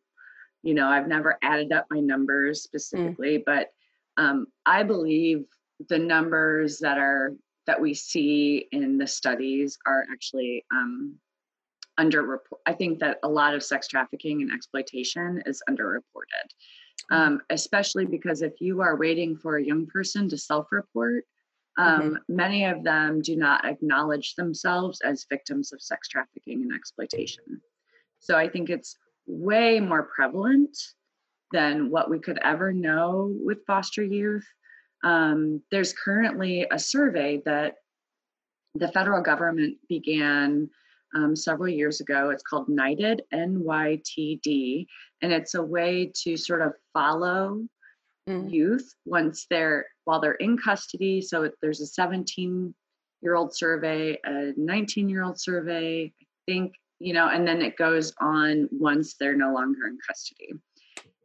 You 0.63 0.73
know, 0.73 0.87
I've 0.87 1.07
never 1.07 1.37
added 1.41 1.71
up 1.71 1.87
my 1.89 1.99
numbers 1.99 2.59
mm. 2.59 2.63
specifically, 2.63 3.37
mm. 3.39 3.45
but 3.45 3.69
um, 4.17 4.47
I 4.65 4.83
believe 4.83 5.45
the 5.87 5.99
numbers 5.99 6.79
that 6.79 6.97
are 6.97 7.33
that 7.67 7.79
we 7.79 7.93
see 7.93 8.67
in 8.71 8.97
the 8.97 9.07
studies 9.07 9.77
are 9.85 10.03
actually 10.11 10.65
um, 10.73 11.15
under 11.99 12.41
I 12.65 12.73
think 12.73 12.99
that 12.99 13.19
a 13.23 13.29
lot 13.29 13.53
of 13.53 13.63
sex 13.63 13.87
trafficking 13.87 14.41
and 14.41 14.51
exploitation 14.51 15.43
is 15.45 15.61
underreported, 15.69 16.47
mm-hmm. 17.11 17.15
um, 17.15 17.41
especially 17.49 18.05
because 18.05 18.41
if 18.41 18.53
you 18.59 18.81
are 18.81 18.97
waiting 18.97 19.37
for 19.37 19.57
a 19.57 19.63
young 19.63 19.85
person 19.85 20.27
to 20.29 20.37
self-report, 20.37 21.25
um, 21.77 22.01
mm-hmm. 22.01 22.35
many 22.35 22.65
of 22.65 22.83
them 22.83 23.21
do 23.21 23.35
not 23.35 23.65
acknowledge 23.65 24.35
themselves 24.35 25.01
as 25.01 25.27
victims 25.29 25.71
of 25.71 25.81
sex 25.81 26.07
trafficking 26.07 26.61
and 26.63 26.73
exploitation. 26.73 27.61
So 28.19 28.37
I 28.37 28.49
think 28.49 28.69
it's 28.69 28.97
way 29.29 29.79
more 29.79 30.09
prevalent 30.15 30.75
than 31.51 31.89
what 31.89 32.09
we 32.09 32.19
could 32.19 32.39
ever 32.43 32.73
know 32.73 33.33
with 33.39 33.65
foster 33.65 34.03
youth. 34.03 34.45
Um, 35.03 35.61
there's 35.71 35.93
currently 35.93 36.67
a 36.71 36.79
survey 36.79 37.41
that 37.45 37.75
the 38.75 38.89
federal 38.89 39.21
government 39.23 39.77
began 39.87 40.69
um, 41.15 41.35
several 41.35 41.69
years 41.69 42.01
ago. 42.01 42.29
It's 42.29 42.43
called 42.43 42.69
Knighted, 42.69 43.23
NYTD, 43.33 44.85
and 45.21 45.31
it's 45.31 45.55
a 45.55 45.63
way 45.63 46.11
to 46.23 46.35
sort 46.35 46.61
of 46.61 46.73
follow 46.93 47.63
mm. 48.27 48.51
youth 48.51 48.93
once 49.05 49.45
they're 49.49 49.85
while 50.05 50.19
they're 50.19 50.33
in 50.33 50.57
custody. 50.57 51.21
So 51.21 51.49
there's 51.61 51.81
a 51.81 51.87
17 51.87 52.73
year 53.21 53.35
old 53.35 53.55
survey, 53.55 54.17
a 54.25 54.53
19 54.57 55.09
year 55.09 55.23
old 55.23 55.39
survey, 55.39 56.13
I 56.21 56.51
think, 56.51 56.73
you 56.99 57.13
know, 57.13 57.29
and 57.29 57.47
then 57.47 57.61
it 57.61 57.77
goes 57.77 58.13
on 58.19 58.67
once 58.71 59.15
they're 59.15 59.35
no 59.35 59.53
longer 59.53 59.87
in 59.87 59.97
custody. 60.05 60.53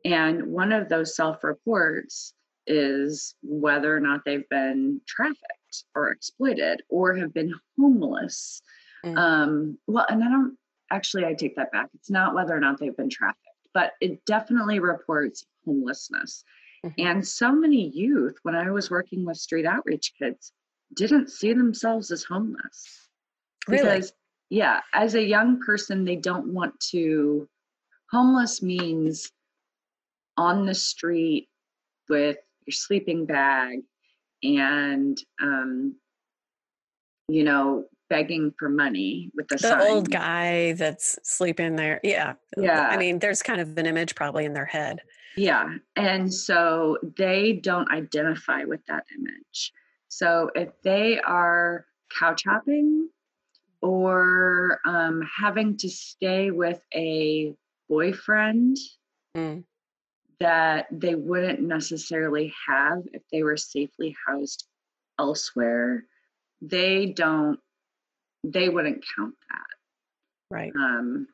And 0.04 0.46
one 0.46 0.72
of 0.72 0.88
those 0.88 1.16
self 1.16 1.42
reports 1.42 2.34
is 2.66 3.34
whether 3.42 3.94
or 3.94 4.00
not 4.00 4.24
they've 4.24 4.48
been 4.48 5.00
trafficked 5.06 5.84
or 5.94 6.10
exploited 6.10 6.82
or 6.88 7.14
have 7.14 7.34
been 7.34 7.52
homeless. 7.78 8.62
Mm. 9.04 9.18
Um, 9.18 9.78
well, 9.86 10.06
and 10.08 10.22
I 10.22 10.28
don't 10.28 10.56
actually, 10.90 11.24
I 11.24 11.34
take 11.34 11.56
that 11.56 11.72
back. 11.72 11.88
It's 11.94 12.10
not 12.10 12.34
whether 12.34 12.56
or 12.56 12.60
not 12.60 12.78
they've 12.78 12.96
been 12.96 13.10
trafficked, 13.10 13.38
but 13.72 13.92
it 14.00 14.24
definitely 14.24 14.78
reports 14.78 15.44
homelessness. 15.66 16.44
Mm-hmm. 16.84 17.06
And 17.06 17.26
so 17.26 17.52
many 17.52 17.88
youth, 17.88 18.36
when 18.42 18.54
I 18.54 18.70
was 18.70 18.90
working 18.90 19.24
with 19.24 19.38
street 19.38 19.66
outreach 19.66 20.12
kids, 20.18 20.52
didn't 20.94 21.30
see 21.30 21.52
themselves 21.52 22.10
as 22.10 22.24
homeless. 22.24 23.08
Really? 23.66 23.82
Because, 23.82 24.12
yeah, 24.54 24.82
as 24.92 25.16
a 25.16 25.22
young 25.22 25.60
person, 25.60 26.04
they 26.04 26.14
don't 26.14 26.54
want 26.54 26.78
to. 26.92 27.48
Homeless 28.12 28.62
means 28.62 29.32
on 30.36 30.64
the 30.64 30.74
street 30.76 31.48
with 32.08 32.36
your 32.64 32.72
sleeping 32.72 33.26
bag 33.26 33.80
and, 34.44 35.18
um, 35.42 35.96
you 37.26 37.42
know, 37.42 37.86
begging 38.08 38.54
for 38.56 38.68
money 38.68 39.32
with 39.34 39.48
the, 39.48 39.56
the 39.56 39.68
sign. 39.70 39.80
old 39.80 40.08
guy 40.08 40.74
that's 40.74 41.18
sleeping 41.24 41.74
there. 41.74 41.98
Yeah. 42.04 42.34
Yeah. 42.56 42.86
I 42.86 42.96
mean, 42.96 43.18
there's 43.18 43.42
kind 43.42 43.60
of 43.60 43.76
an 43.76 43.86
image 43.86 44.14
probably 44.14 44.44
in 44.44 44.52
their 44.52 44.66
head. 44.66 45.00
Yeah. 45.36 45.74
And 45.96 46.32
so 46.32 46.98
they 47.16 47.54
don't 47.54 47.90
identify 47.90 48.62
with 48.62 48.86
that 48.86 49.04
image. 49.18 49.72
So 50.06 50.52
if 50.54 50.68
they 50.84 51.18
are 51.18 51.86
couch 52.16 52.44
hopping 52.46 53.08
or 53.84 54.80
um, 54.86 55.20
having 55.38 55.76
to 55.76 55.90
stay 55.90 56.50
with 56.50 56.80
a 56.94 57.54
boyfriend 57.86 58.78
mm. 59.36 59.62
that 60.40 60.86
they 60.90 61.14
wouldn't 61.14 61.60
necessarily 61.60 62.50
have 62.66 63.02
if 63.12 63.20
they 63.30 63.42
were 63.42 63.58
safely 63.58 64.16
housed 64.26 64.66
elsewhere, 65.18 66.02
they 66.62 67.04
don't, 67.04 67.60
they 68.42 68.70
wouldn't 68.70 69.04
count 69.14 69.34
that. 69.50 70.56
Right. 70.56 70.72
Um, 70.74 71.26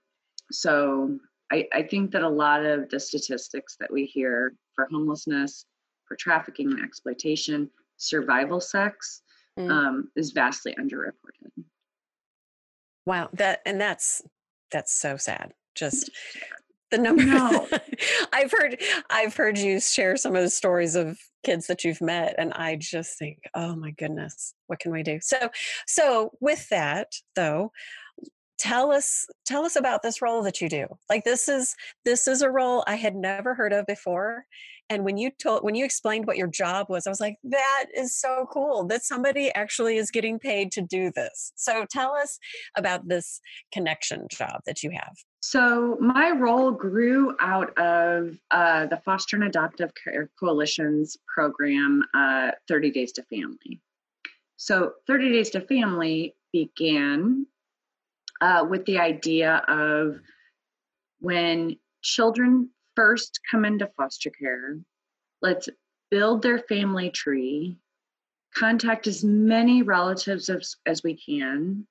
so 0.50 1.20
I, 1.52 1.68
I 1.72 1.84
think 1.84 2.10
that 2.10 2.22
a 2.22 2.28
lot 2.28 2.66
of 2.66 2.88
the 2.88 2.98
statistics 2.98 3.76
that 3.78 3.92
we 3.92 4.06
hear 4.06 4.54
for 4.74 4.88
homelessness, 4.90 5.66
for 6.08 6.16
trafficking 6.16 6.72
and 6.72 6.82
exploitation, 6.82 7.70
survival 7.96 8.60
sex 8.60 9.22
mm. 9.56 9.70
um, 9.70 10.10
is 10.16 10.32
vastly 10.32 10.74
underreported. 10.80 11.64
Wow, 13.06 13.30
that 13.34 13.60
and 13.66 13.80
that's 13.80 14.22
that's 14.70 14.92
so 14.92 15.16
sad. 15.16 15.52
Just 15.74 16.10
the 16.90 16.98
number. 16.98 17.24
No. 17.24 17.68
I've 18.32 18.50
heard 18.50 18.80
I've 19.08 19.34
heard 19.34 19.58
you 19.58 19.80
share 19.80 20.16
some 20.16 20.36
of 20.36 20.42
the 20.42 20.50
stories 20.50 20.94
of 20.94 21.18
kids 21.44 21.66
that 21.68 21.84
you've 21.84 22.00
met, 22.00 22.34
and 22.38 22.52
I 22.52 22.76
just 22.76 23.18
think, 23.18 23.38
oh 23.54 23.74
my 23.76 23.92
goodness, 23.92 24.54
what 24.66 24.80
can 24.80 24.92
we 24.92 25.02
do? 25.02 25.18
So, 25.22 25.50
so 25.86 26.30
with 26.40 26.68
that 26.68 27.08
though, 27.36 27.72
tell 28.60 28.92
us 28.92 29.26
tell 29.46 29.64
us 29.64 29.74
about 29.74 30.02
this 30.02 30.22
role 30.22 30.42
that 30.42 30.60
you 30.60 30.68
do. 30.68 30.86
Like 31.08 31.24
this 31.24 31.48
is 31.48 31.74
this 32.04 32.28
is 32.28 32.42
a 32.42 32.50
role 32.50 32.84
i 32.86 32.94
had 32.94 33.16
never 33.16 33.54
heard 33.54 33.72
of 33.72 33.86
before 33.86 34.44
and 34.88 35.04
when 35.04 35.16
you 35.16 35.30
told 35.30 35.62
when 35.62 35.74
you 35.74 35.84
explained 35.84 36.26
what 36.26 36.36
your 36.36 36.46
job 36.46 36.86
was 36.88 37.06
i 37.06 37.10
was 37.10 37.20
like 37.20 37.36
that 37.44 37.86
is 37.94 38.14
so 38.14 38.46
cool 38.52 38.84
that 38.84 39.04
somebody 39.04 39.50
actually 39.54 39.96
is 39.96 40.10
getting 40.10 40.38
paid 40.38 40.72
to 40.72 40.82
do 40.82 41.10
this. 41.14 41.52
So 41.56 41.86
tell 41.90 42.12
us 42.14 42.38
about 42.76 43.08
this 43.08 43.40
connection 43.72 44.26
job 44.30 44.60
that 44.66 44.82
you 44.82 44.90
have. 44.90 45.14
So 45.42 45.96
my 46.00 46.30
role 46.30 46.70
grew 46.70 47.34
out 47.40 47.76
of 47.78 48.36
uh, 48.50 48.86
the 48.86 48.98
foster 48.98 49.36
and 49.36 49.44
adoptive 49.44 49.92
care 50.02 50.30
coalition's 50.38 51.16
program 51.32 52.02
uh, 52.14 52.50
30 52.68 52.90
days 52.90 53.12
to 53.12 53.22
family. 53.24 53.80
So 54.56 54.92
30 55.06 55.32
days 55.32 55.50
to 55.50 55.60
family 55.62 56.34
began 56.52 57.46
uh, 58.40 58.66
with 58.68 58.84
the 58.86 58.98
idea 58.98 59.62
of 59.68 60.20
when 61.20 61.76
children 62.02 62.70
first 62.96 63.40
come 63.50 63.64
into 63.64 63.86
foster 63.96 64.30
care, 64.30 64.78
let's 65.42 65.68
build 66.10 66.42
their 66.42 66.58
family 66.58 67.10
tree, 67.10 67.78
contact 68.54 69.06
as 69.06 69.22
many 69.22 69.82
relatives 69.82 70.48
as, 70.48 70.76
as 70.86 71.02
we 71.02 71.16
can, 71.16 71.86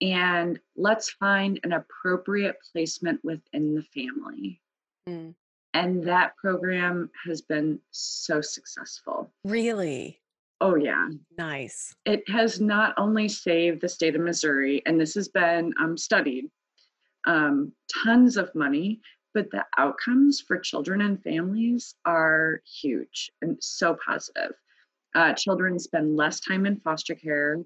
and 0.00 0.58
let's 0.76 1.10
find 1.10 1.58
an 1.64 1.72
appropriate 1.72 2.56
placement 2.72 3.20
within 3.24 3.74
the 3.74 3.82
family. 3.82 4.60
Mm. 5.08 5.34
And 5.74 6.04
that 6.04 6.36
program 6.36 7.10
has 7.26 7.42
been 7.42 7.78
so 7.90 8.40
successful. 8.40 9.30
Really? 9.44 10.20
Oh, 10.60 10.74
yeah. 10.74 11.08
Nice. 11.36 11.94
It 12.04 12.28
has 12.28 12.60
not 12.60 12.94
only 12.96 13.28
saved 13.28 13.80
the 13.80 13.88
state 13.88 14.16
of 14.16 14.22
Missouri, 14.22 14.82
and 14.86 15.00
this 15.00 15.14
has 15.14 15.28
been 15.28 15.72
um, 15.80 15.96
studied, 15.96 16.50
um, 17.26 17.72
tons 18.04 18.36
of 18.36 18.52
money, 18.54 19.00
but 19.34 19.50
the 19.50 19.64
outcomes 19.76 20.40
for 20.40 20.58
children 20.58 21.00
and 21.02 21.22
families 21.22 21.94
are 22.04 22.60
huge 22.80 23.30
and 23.40 23.56
so 23.60 23.96
positive. 24.04 24.52
Uh, 25.14 25.32
children 25.32 25.78
spend 25.78 26.16
less 26.16 26.40
time 26.40 26.66
in 26.66 26.80
foster 26.80 27.14
care, 27.14 27.58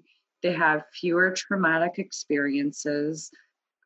they 0.43 0.53
have 0.53 0.83
fewer 0.93 1.31
traumatic 1.31 1.93
experiences, 1.97 3.31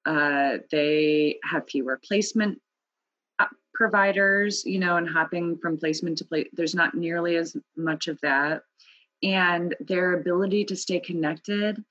uh, 0.06 0.58
they 0.72 1.38
have 1.44 1.70
fewer 1.70 2.00
placement 2.06 2.60
uh, 3.40 3.46
providers, 3.74 4.64
you 4.66 4.80
know, 4.80 4.98
and 4.98 5.08
hopping 5.08 5.58
from 5.58 5.78
placement 5.78 6.18
to 6.18 6.26
place, 6.26 6.48
there's 6.54 6.76
not 6.76 6.96
nearly 6.96 7.36
as 7.38 7.56
much 7.76 8.08
of 8.08 8.20
that 8.22 8.64
and 9.24 9.76
their 9.80 10.14
ability 10.14 10.66
to 10.66 10.76
stay 10.76 11.00
connected 11.00 11.84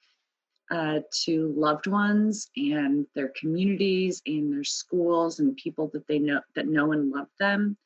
uh, 0.70 1.00
to 1.24 1.52
loved 1.56 1.86
ones 1.86 2.48
and 2.56 3.06
their 3.14 3.32
communities 3.38 4.20
and 4.26 4.52
their 4.52 4.64
schools 4.64 5.38
and 5.38 5.56
people 5.56 5.90
that 5.92 6.06
they 6.08 6.18
know 6.18 6.40
that 6.54 6.66
know 6.66 6.92
and 6.92 7.10
love 7.10 7.28
them 7.38 7.76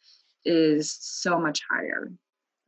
is 0.44 0.96
so 1.00 1.38
much 1.38 1.60
higher. 1.70 2.10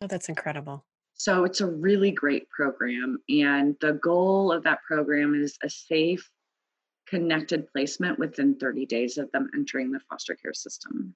Oh, 0.02 0.06
that's 0.06 0.28
incredible. 0.28 0.84
So 1.14 1.44
it's 1.44 1.60
a 1.60 1.66
really 1.66 2.10
great 2.10 2.48
program. 2.50 3.18
And 3.28 3.76
the 3.80 3.94
goal 3.94 4.52
of 4.52 4.64
that 4.64 4.82
program 4.82 5.34
is 5.34 5.56
a 5.62 5.70
safe, 5.70 6.28
connected 7.06 7.68
placement 7.68 8.18
within 8.18 8.56
30 8.56 8.86
days 8.86 9.18
of 9.18 9.30
them 9.32 9.48
entering 9.54 9.92
the 9.92 10.00
foster 10.10 10.34
care 10.34 10.52
system. 10.52 11.14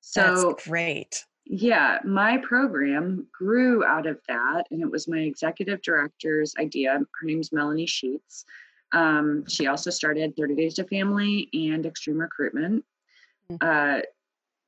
So 0.00 0.52
that's 0.52 0.68
great 0.68 1.24
yeah, 1.48 1.98
my 2.04 2.36
program 2.36 3.26
grew 3.32 3.82
out 3.82 4.06
of 4.06 4.20
that, 4.28 4.64
and 4.70 4.82
it 4.82 4.90
was 4.90 5.08
my 5.08 5.20
executive 5.20 5.80
director's 5.80 6.54
idea. 6.58 6.92
Her 6.92 7.26
name's 7.26 7.52
Melanie 7.52 7.86
Scheetz. 7.86 8.44
Um, 8.92 9.44
she 9.48 9.66
also 9.66 9.90
started 9.90 10.36
30 10.36 10.54
Days 10.54 10.74
to 10.74 10.84
Family 10.84 11.48
and 11.54 11.86
Extreme 11.86 12.18
Recruitment. 12.18 12.84
Mm. 13.50 13.58
Uh, 13.62 14.02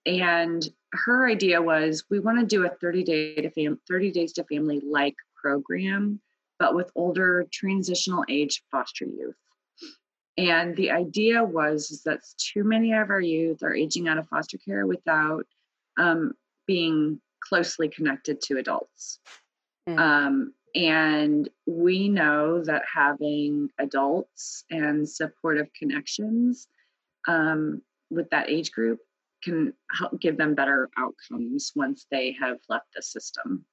and 0.06 0.66
her 0.92 1.28
idea 1.28 1.60
was 1.60 2.04
we 2.10 2.18
want 2.18 2.40
to 2.40 2.46
do 2.46 2.64
a 2.64 2.70
30 2.70 3.04
day 3.04 3.34
to 3.34 3.50
fam 3.50 3.78
30 3.86 4.10
days 4.10 4.32
to 4.32 4.44
family 4.44 4.80
like 4.82 5.16
program, 5.36 6.20
but 6.58 6.74
with 6.74 6.90
older 6.96 7.46
transitional 7.52 8.24
age 8.28 8.62
foster 8.70 9.04
youth. 9.04 9.36
And 10.38 10.74
the 10.74 10.90
idea 10.90 11.44
was 11.44 12.00
that 12.06 12.20
too 12.38 12.64
many 12.64 12.94
of 12.94 13.10
our 13.10 13.20
youth 13.20 13.62
are 13.62 13.74
aging 13.74 14.08
out 14.08 14.16
of 14.16 14.28
foster 14.28 14.56
care 14.56 14.86
without 14.86 15.44
um, 15.98 16.32
being 16.70 17.20
closely 17.40 17.88
connected 17.88 18.40
to 18.40 18.58
adults. 18.58 19.18
Mm. 19.88 19.98
Um, 19.98 20.54
and 20.76 21.48
we 21.66 22.08
know 22.08 22.62
that 22.62 22.82
having 22.94 23.70
adults 23.80 24.62
and 24.70 25.08
supportive 25.08 25.66
connections 25.76 26.68
um, 27.26 27.82
with 28.08 28.30
that 28.30 28.48
age 28.48 28.70
group 28.70 29.00
can 29.42 29.72
help 29.98 30.20
give 30.20 30.36
them 30.36 30.54
better 30.54 30.88
outcomes 30.96 31.72
once 31.74 32.06
they 32.08 32.36
have 32.40 32.58
left 32.68 32.86
the 32.94 33.02
system. 33.02 33.64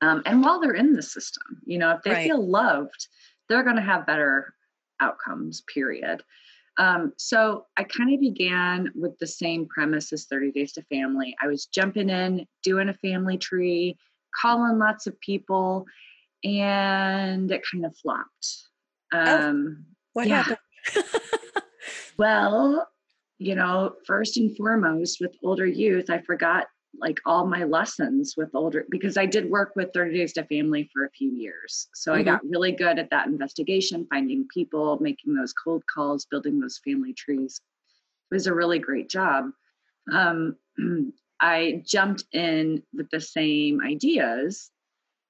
Um, 0.00 0.22
and 0.26 0.44
while 0.44 0.60
they're 0.60 0.74
in 0.74 0.92
the 0.92 1.02
system, 1.02 1.60
you 1.64 1.78
know, 1.78 1.90
if 1.90 2.02
they 2.04 2.12
right. 2.12 2.28
feel 2.28 2.46
loved, 2.46 3.08
they're 3.48 3.64
going 3.64 3.82
to 3.82 3.82
have 3.82 4.06
better 4.06 4.54
outcomes, 5.00 5.62
period. 5.62 6.22
Um, 6.78 7.12
so 7.16 7.66
I 7.76 7.84
kind 7.84 8.12
of 8.12 8.20
began 8.20 8.90
with 8.94 9.18
the 9.18 9.26
same 9.26 9.66
premise 9.66 10.12
as 10.12 10.26
30 10.26 10.52
Days 10.52 10.72
to 10.72 10.82
Family. 10.82 11.34
I 11.42 11.46
was 11.46 11.66
jumping 11.66 12.10
in, 12.10 12.46
doing 12.62 12.88
a 12.88 12.94
family 12.94 13.38
tree, 13.38 13.96
calling 14.40 14.78
lots 14.78 15.06
of 15.06 15.18
people, 15.20 15.86
and 16.44 17.50
it 17.50 17.62
kind 17.70 17.86
of 17.86 17.96
flopped. 17.96 18.68
Oh, 19.12 19.48
um, 19.48 19.86
What 20.12 20.28
yeah. 20.28 20.42
happened? 20.42 20.58
well, 22.18 22.88
you 23.38 23.54
know, 23.54 23.94
first 24.06 24.36
and 24.36 24.56
foremost 24.56 25.18
with 25.20 25.36
older 25.42 25.66
youth, 25.66 26.10
I 26.10 26.20
forgot 26.20 26.66
like 27.00 27.20
all 27.24 27.46
my 27.46 27.64
lessons 27.64 28.34
with 28.36 28.54
older 28.54 28.86
because 28.90 29.16
I 29.16 29.26
did 29.26 29.50
work 29.50 29.72
with 29.76 29.92
30 29.92 30.16
Days 30.16 30.32
to 30.34 30.44
Family 30.44 30.88
for 30.92 31.04
a 31.04 31.10
few 31.10 31.30
years. 31.30 31.88
So 31.94 32.12
mm-hmm. 32.12 32.20
I 32.20 32.24
got 32.24 32.48
really 32.48 32.72
good 32.72 32.98
at 32.98 33.10
that 33.10 33.26
investigation, 33.26 34.06
finding 34.10 34.46
people, 34.52 34.98
making 35.00 35.34
those 35.34 35.52
cold 35.52 35.82
calls, 35.92 36.26
building 36.26 36.60
those 36.60 36.80
family 36.84 37.12
trees. 37.12 37.60
It 38.30 38.34
was 38.34 38.46
a 38.46 38.54
really 38.54 38.78
great 38.78 39.08
job. 39.08 39.50
Um, 40.12 40.56
I 41.40 41.82
jumped 41.84 42.24
in 42.32 42.82
with 42.94 43.10
the 43.10 43.20
same 43.20 43.80
ideas 43.82 44.70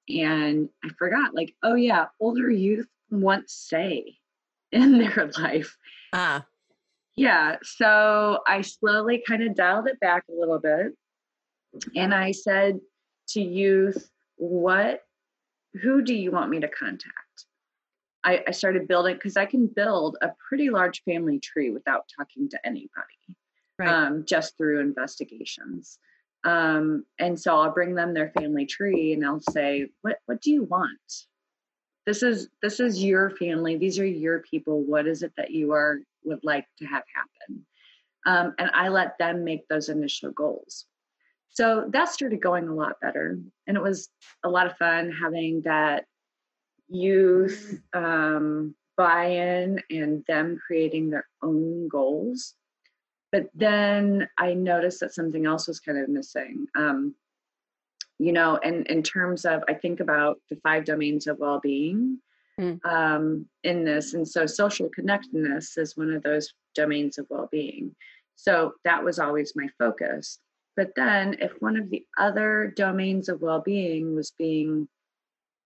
and 0.09 0.69
I 0.85 0.91
forgot, 0.99 1.35
like, 1.35 1.55
oh 1.65 1.75
yeah, 1.75 2.07
older 2.21 2.49
youth 2.49 2.87
want 3.11 3.51
say 3.51 4.19
in 4.73 4.99
their 4.99 5.31
life. 5.39 5.77
Ah. 6.13 6.47
Yeah. 7.17 7.57
So 7.63 8.41
I 8.47 8.61
slowly 8.61 9.23
kind 9.27 9.43
of 9.43 9.55
dialed 9.55 9.89
it 9.89 9.99
back 10.01 10.25
a 10.29 10.39
little 10.39 10.59
bit 10.59 10.93
and 11.95 12.15
I 12.15 12.33
said 12.33 12.81
to 13.29 13.41
youth, 13.41 14.11
what, 14.37 15.03
who 15.83 16.03
do 16.03 16.15
you 16.15 16.31
want 16.31 16.51
me 16.51 16.61
to 16.61 16.69
contact? 16.69 17.13
I, 18.25 18.43
I 18.49 18.51
started 18.51 18.89
building 18.89 19.15
because 19.15 19.37
I 19.37 19.47
can 19.47 19.67
build 19.67 20.17
a 20.21 20.31
pretty 20.49 20.71
large 20.71 21.03
family 21.05 21.39
tree 21.39 21.71
without 21.71 22.05
talking 22.17 22.49
to 22.51 22.67
anybody, 22.67 23.37
right. 23.79 23.89
um, 23.89 24.25
just 24.27 24.57
through 24.57 24.81
investigations. 24.81 25.99
Um, 26.45 27.05
and 27.19 27.39
so 27.39 27.57
I'll 27.57 27.73
bring 27.73 27.95
them 27.95 28.15
their 28.15 28.31
family 28.31 28.67
tree 28.67 29.13
and 29.13 29.25
I'll 29.25 29.43
say, 29.51 29.89
what, 30.03 30.19
what 30.27 30.41
do 30.41 30.51
you 30.51 30.65
want? 30.65 31.27
This 32.05 32.23
is, 32.23 32.49
this 32.63 32.79
is 32.79 33.03
your 33.03 33.31
family. 33.31 33.77
These 33.77 33.99
are 33.99 34.07
your 34.07 34.41
people. 34.41 34.83
What 34.83 35.07
is 35.07 35.23
it 35.23 35.33
that 35.37 35.51
you 35.51 35.73
are, 35.73 36.01
would 36.25 36.45
like 36.45 36.67
to 36.79 36.85
have 36.85 37.03
happen? 37.15 37.67
Um, 38.27 38.55
and 38.59 38.71
I 38.75 38.89
let 38.89 39.19
them 39.19 39.45
make 39.45 39.67
those 39.69 39.89
initial 39.89 40.33
goals. 40.33 40.87
So 41.57 41.87
that 41.89 42.11
started 42.11 42.43
going 42.43 42.69
a 42.69 42.75
lot 42.75 43.01
better. 43.01 43.39
And 43.67 43.77
it 43.79 43.83
was 43.83 44.11
a 44.45 44.49
lot 44.51 44.67
of 44.67 44.77
fun 44.77 45.11
having 45.11 45.63
that 45.63 46.05
youth 46.87 47.81
um, 47.95 48.75
buy 48.99 49.25
in 49.25 49.83
and 49.91 50.23
them 50.29 50.59
creating 50.67 51.09
their 51.09 51.27
own 51.43 51.89
goals. 51.89 52.53
But 53.33 53.49
then 53.55 54.29
I 54.37 54.53
noticed 54.53 55.01
that 55.01 55.15
something 55.15 55.47
else 55.47 55.67
was 55.67 55.81
kind 55.81 55.97
of 55.97 56.11
missing. 56.11 56.67
Um, 56.77 57.15
you 58.19 58.33
know, 58.33 58.59
and 58.63 58.87
in 58.89 59.03
terms 59.03 59.47
of, 59.47 59.63
I 59.67 59.73
think 59.73 60.01
about 60.01 60.37
the 60.51 60.57
five 60.57 60.85
domains 60.85 61.27
of 61.27 61.39
well 61.39 61.61
being 61.63 62.19
mm. 62.61 62.85
um, 62.85 63.47
in 63.65 63.83
this. 63.83 64.13
And 64.13 64.29
so 64.29 64.45
social 64.45 64.91
connectedness 64.91 65.79
is 65.79 65.97
one 65.97 66.13
of 66.13 66.23
those 66.23 66.53
domains 66.75 67.17
of 67.17 67.27
well 67.31 67.49
being. 67.51 67.97
So 68.35 68.75
that 68.85 69.03
was 69.03 69.19
always 69.19 69.55
my 69.57 69.69
focus. 69.79 70.39
But 70.77 70.93
then 70.95 71.37
if 71.41 71.53
one 71.61 71.77
of 71.77 71.89
the 71.91 72.05
other 72.19 72.73
domains 72.77 73.29
of 73.29 73.41
well-being 73.41 74.15
was 74.15 74.33
being 74.33 74.89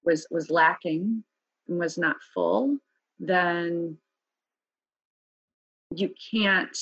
was 0.04 0.26
was 0.30 0.50
lacking 0.50 1.24
and 1.68 1.78
was 1.78 1.98
not 1.98 2.16
full, 2.32 2.78
then 3.18 3.98
you 5.94 6.14
can't 6.32 6.76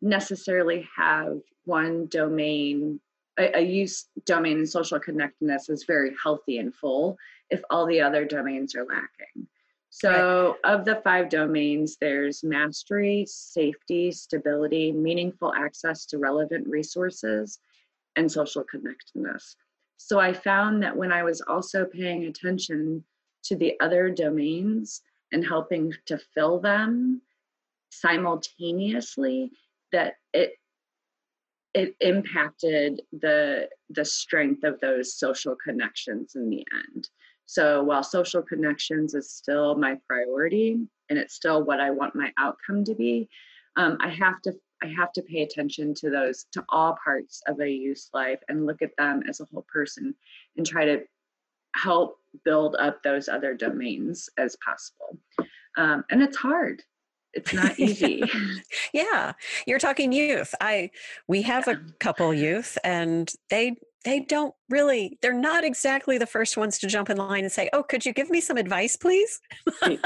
necessarily 0.00 0.88
have 0.96 1.38
one 1.64 2.06
domain 2.06 3.00
a, 3.38 3.58
a 3.58 3.60
use 3.60 4.06
domain 4.24 4.58
in 4.58 4.66
social 4.66 4.98
connectedness 4.98 5.68
is 5.68 5.84
very 5.84 6.12
healthy 6.22 6.58
and 6.58 6.74
full 6.74 7.16
if 7.50 7.62
all 7.70 7.86
the 7.86 8.00
other 8.00 8.24
domains 8.24 8.74
are 8.74 8.84
lacking. 8.84 9.46
So, 9.90 10.56
right. 10.64 10.74
of 10.74 10.84
the 10.84 11.00
five 11.02 11.30
domains, 11.30 11.96
there's 11.98 12.44
mastery, 12.44 13.24
safety, 13.26 14.12
stability, 14.12 14.92
meaningful 14.92 15.54
access 15.54 16.04
to 16.06 16.18
relevant 16.18 16.68
resources, 16.68 17.58
and 18.18 18.30
social 18.30 18.64
connectedness. 18.64 19.56
So 19.96 20.18
I 20.18 20.32
found 20.32 20.82
that 20.82 20.96
when 20.96 21.12
I 21.12 21.22
was 21.22 21.40
also 21.40 21.84
paying 21.84 22.24
attention 22.24 23.04
to 23.44 23.56
the 23.56 23.74
other 23.80 24.10
domains 24.10 25.02
and 25.32 25.46
helping 25.46 25.92
to 26.06 26.18
fill 26.34 26.58
them 26.60 27.22
simultaneously, 27.90 29.52
that 29.92 30.14
it 30.34 30.52
it 31.74 31.94
impacted 32.00 33.02
the 33.12 33.68
the 33.90 34.04
strength 34.04 34.64
of 34.64 34.80
those 34.80 35.14
social 35.14 35.54
connections 35.64 36.34
in 36.34 36.50
the 36.50 36.64
end. 36.84 37.08
So 37.46 37.82
while 37.82 38.02
social 38.02 38.42
connections 38.42 39.14
is 39.14 39.30
still 39.30 39.76
my 39.76 39.96
priority 40.08 40.86
and 41.08 41.18
it's 41.18 41.34
still 41.34 41.62
what 41.62 41.80
I 41.80 41.90
want 41.90 42.14
my 42.14 42.32
outcome 42.36 42.84
to 42.84 42.94
be, 42.94 43.28
um, 43.76 43.96
I 44.00 44.10
have 44.10 44.42
to 44.42 44.52
I 44.82 44.86
have 44.88 45.12
to 45.14 45.22
pay 45.22 45.42
attention 45.42 45.94
to 45.94 46.10
those, 46.10 46.46
to 46.52 46.64
all 46.68 46.96
parts 47.02 47.42
of 47.46 47.60
a 47.60 47.68
youth's 47.68 48.10
life 48.12 48.40
and 48.48 48.66
look 48.66 48.82
at 48.82 48.96
them 48.96 49.22
as 49.28 49.40
a 49.40 49.46
whole 49.52 49.66
person 49.72 50.14
and 50.56 50.66
try 50.66 50.84
to 50.84 51.02
help 51.74 52.18
build 52.44 52.76
up 52.76 53.02
those 53.02 53.28
other 53.28 53.54
domains 53.54 54.28
as 54.38 54.56
possible. 54.64 55.18
Um, 55.76 56.04
and 56.10 56.22
it's 56.22 56.36
hard. 56.36 56.82
It's 57.38 57.54
not 57.54 57.78
easy. 57.78 58.22
yeah. 58.92 59.32
You're 59.66 59.78
talking 59.78 60.12
youth. 60.12 60.54
I 60.60 60.90
we 61.26 61.42
have 61.42 61.66
yeah. 61.66 61.74
a 61.74 61.92
couple 61.98 62.32
youth 62.34 62.76
and 62.84 63.32
they 63.50 63.76
they 64.04 64.20
don't 64.20 64.54
really 64.68 65.18
they're 65.22 65.32
not 65.32 65.64
exactly 65.64 66.18
the 66.18 66.26
first 66.26 66.56
ones 66.56 66.78
to 66.78 66.86
jump 66.86 67.10
in 67.10 67.16
line 67.16 67.44
and 67.44 67.52
say 67.52 67.68
oh 67.72 67.82
could 67.82 68.06
you 68.06 68.12
give 68.12 68.30
me 68.30 68.40
some 68.40 68.56
advice 68.56 68.96
please 68.96 69.40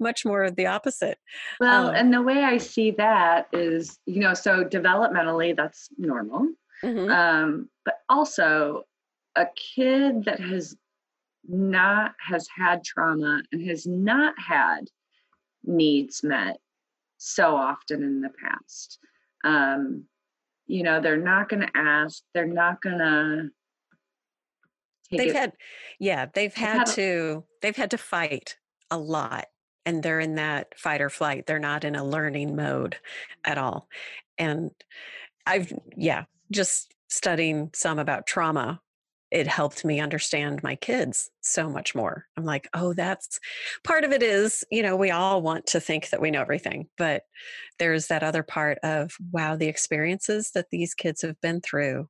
much 0.00 0.24
more 0.24 0.50
the 0.50 0.66
opposite 0.66 1.18
well 1.60 1.88
um, 1.88 1.94
and 1.94 2.12
the 2.12 2.22
way 2.22 2.42
i 2.42 2.56
see 2.56 2.90
that 2.90 3.48
is 3.52 3.98
you 4.06 4.20
know 4.20 4.32
so 4.32 4.64
developmentally 4.64 5.54
that's 5.54 5.90
normal 5.98 6.48
mm-hmm. 6.82 7.10
um, 7.10 7.68
but 7.84 7.96
also 8.08 8.82
a 9.36 9.46
kid 9.54 10.24
that 10.24 10.40
has 10.40 10.74
not 11.48 12.14
has 12.18 12.48
had 12.54 12.82
trauma 12.84 13.42
and 13.52 13.68
has 13.68 13.86
not 13.86 14.34
had 14.38 14.88
needs 15.64 16.22
met 16.22 16.58
so 17.18 17.54
often 17.54 18.02
in 18.02 18.20
the 18.20 18.30
past 18.42 18.98
um, 19.44 20.04
you 20.66 20.82
know 20.82 21.00
they're 21.00 21.16
not 21.16 21.48
going 21.48 21.60
to 21.60 21.76
ask 21.76 22.22
they're 22.32 22.46
not 22.46 22.80
going 22.80 22.98
to 22.98 23.50
they've 25.10 25.28
it. 25.28 25.36
had 25.36 25.52
yeah 25.98 26.26
they've 26.32 26.54
had, 26.54 26.78
had 26.78 26.86
to 26.86 27.44
they've 27.62 27.76
had 27.76 27.90
to 27.90 27.98
fight 27.98 28.56
a 28.90 28.98
lot 28.98 29.46
and 29.84 30.02
they're 30.02 30.20
in 30.20 30.36
that 30.36 30.78
fight 30.78 31.00
or 31.00 31.10
flight 31.10 31.46
they're 31.46 31.58
not 31.58 31.84
in 31.84 31.96
a 31.96 32.04
learning 32.04 32.54
mode 32.54 32.96
at 33.44 33.58
all 33.58 33.88
and 34.38 34.70
i've 35.46 35.72
yeah 35.96 36.24
just 36.50 36.94
studying 37.08 37.70
some 37.74 37.98
about 37.98 38.26
trauma 38.26 38.80
it 39.30 39.46
helped 39.46 39.84
me 39.84 40.00
understand 40.00 40.62
my 40.62 40.74
kids 40.74 41.30
so 41.40 41.68
much 41.68 41.94
more. 41.94 42.26
I'm 42.36 42.44
like, 42.44 42.68
oh, 42.74 42.92
that's 42.92 43.38
part 43.84 44.04
of 44.04 44.12
it 44.12 44.22
is, 44.22 44.64
you 44.70 44.82
know, 44.82 44.96
we 44.96 45.10
all 45.10 45.40
want 45.40 45.66
to 45.66 45.80
think 45.80 46.10
that 46.10 46.20
we 46.20 46.30
know 46.30 46.40
everything, 46.40 46.88
but 46.98 47.22
there's 47.78 48.08
that 48.08 48.22
other 48.22 48.42
part 48.42 48.78
of, 48.82 49.12
wow, 49.30 49.56
the 49.56 49.68
experiences 49.68 50.50
that 50.54 50.66
these 50.70 50.94
kids 50.94 51.22
have 51.22 51.40
been 51.40 51.60
through 51.60 52.08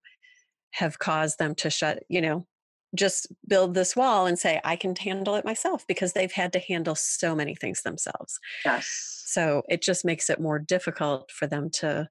have 0.72 0.98
caused 0.98 1.38
them 1.38 1.54
to 1.56 1.68
shut, 1.68 2.02
you 2.08 2.20
know, 2.20 2.46
just 2.94 3.28
build 3.46 3.74
this 3.74 3.94
wall 3.94 4.26
and 4.26 4.38
say, 4.38 4.60
I 4.64 4.76
can 4.76 4.96
handle 4.96 5.36
it 5.36 5.44
myself 5.44 5.86
because 5.86 6.12
they've 6.12 6.32
had 6.32 6.52
to 6.54 6.58
handle 6.58 6.94
so 6.94 7.34
many 7.34 7.54
things 7.54 7.82
themselves. 7.82 8.38
Yes. 8.64 9.22
So 9.26 9.62
it 9.68 9.82
just 9.82 10.04
makes 10.04 10.28
it 10.28 10.40
more 10.40 10.58
difficult 10.58 11.30
for 11.30 11.46
them 11.46 11.70
to 11.74 12.08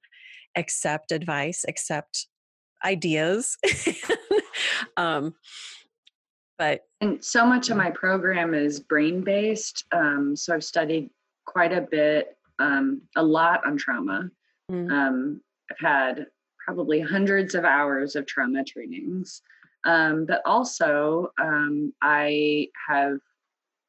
accept 0.55 1.11
advice, 1.11 1.65
accept 1.67 2.27
ideas. 2.85 3.57
um, 4.97 5.33
but 6.57 6.85
and 7.01 7.23
so 7.23 7.45
much 7.45 7.69
of 7.69 7.77
my 7.77 7.89
program 7.89 8.53
is 8.53 8.79
brain 8.79 9.21
based. 9.21 9.85
Um, 9.91 10.35
so 10.35 10.53
I've 10.53 10.63
studied 10.63 11.09
quite 11.45 11.71
a 11.71 11.81
bit, 11.81 12.37
um, 12.59 13.01
a 13.15 13.23
lot 13.23 13.65
on 13.65 13.77
trauma. 13.77 14.29
Mm. 14.69 14.91
Um, 14.91 15.41
I've 15.71 15.79
had 15.79 16.27
probably 16.63 16.99
hundreds 16.99 17.55
of 17.55 17.65
hours 17.65 18.15
of 18.15 18.25
trauma 18.25 18.63
trainings. 18.63 19.41
Um, 19.85 20.25
but 20.25 20.41
also, 20.45 21.31
um, 21.41 21.93
I 22.01 22.67
have 22.87 23.19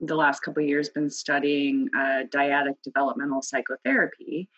the 0.00 0.14
last 0.14 0.40
couple 0.40 0.62
years 0.62 0.88
been 0.88 1.10
studying 1.10 1.88
uh, 1.96 2.22
dyadic 2.32 2.76
developmental 2.82 3.42
psychotherapy, 3.42 4.48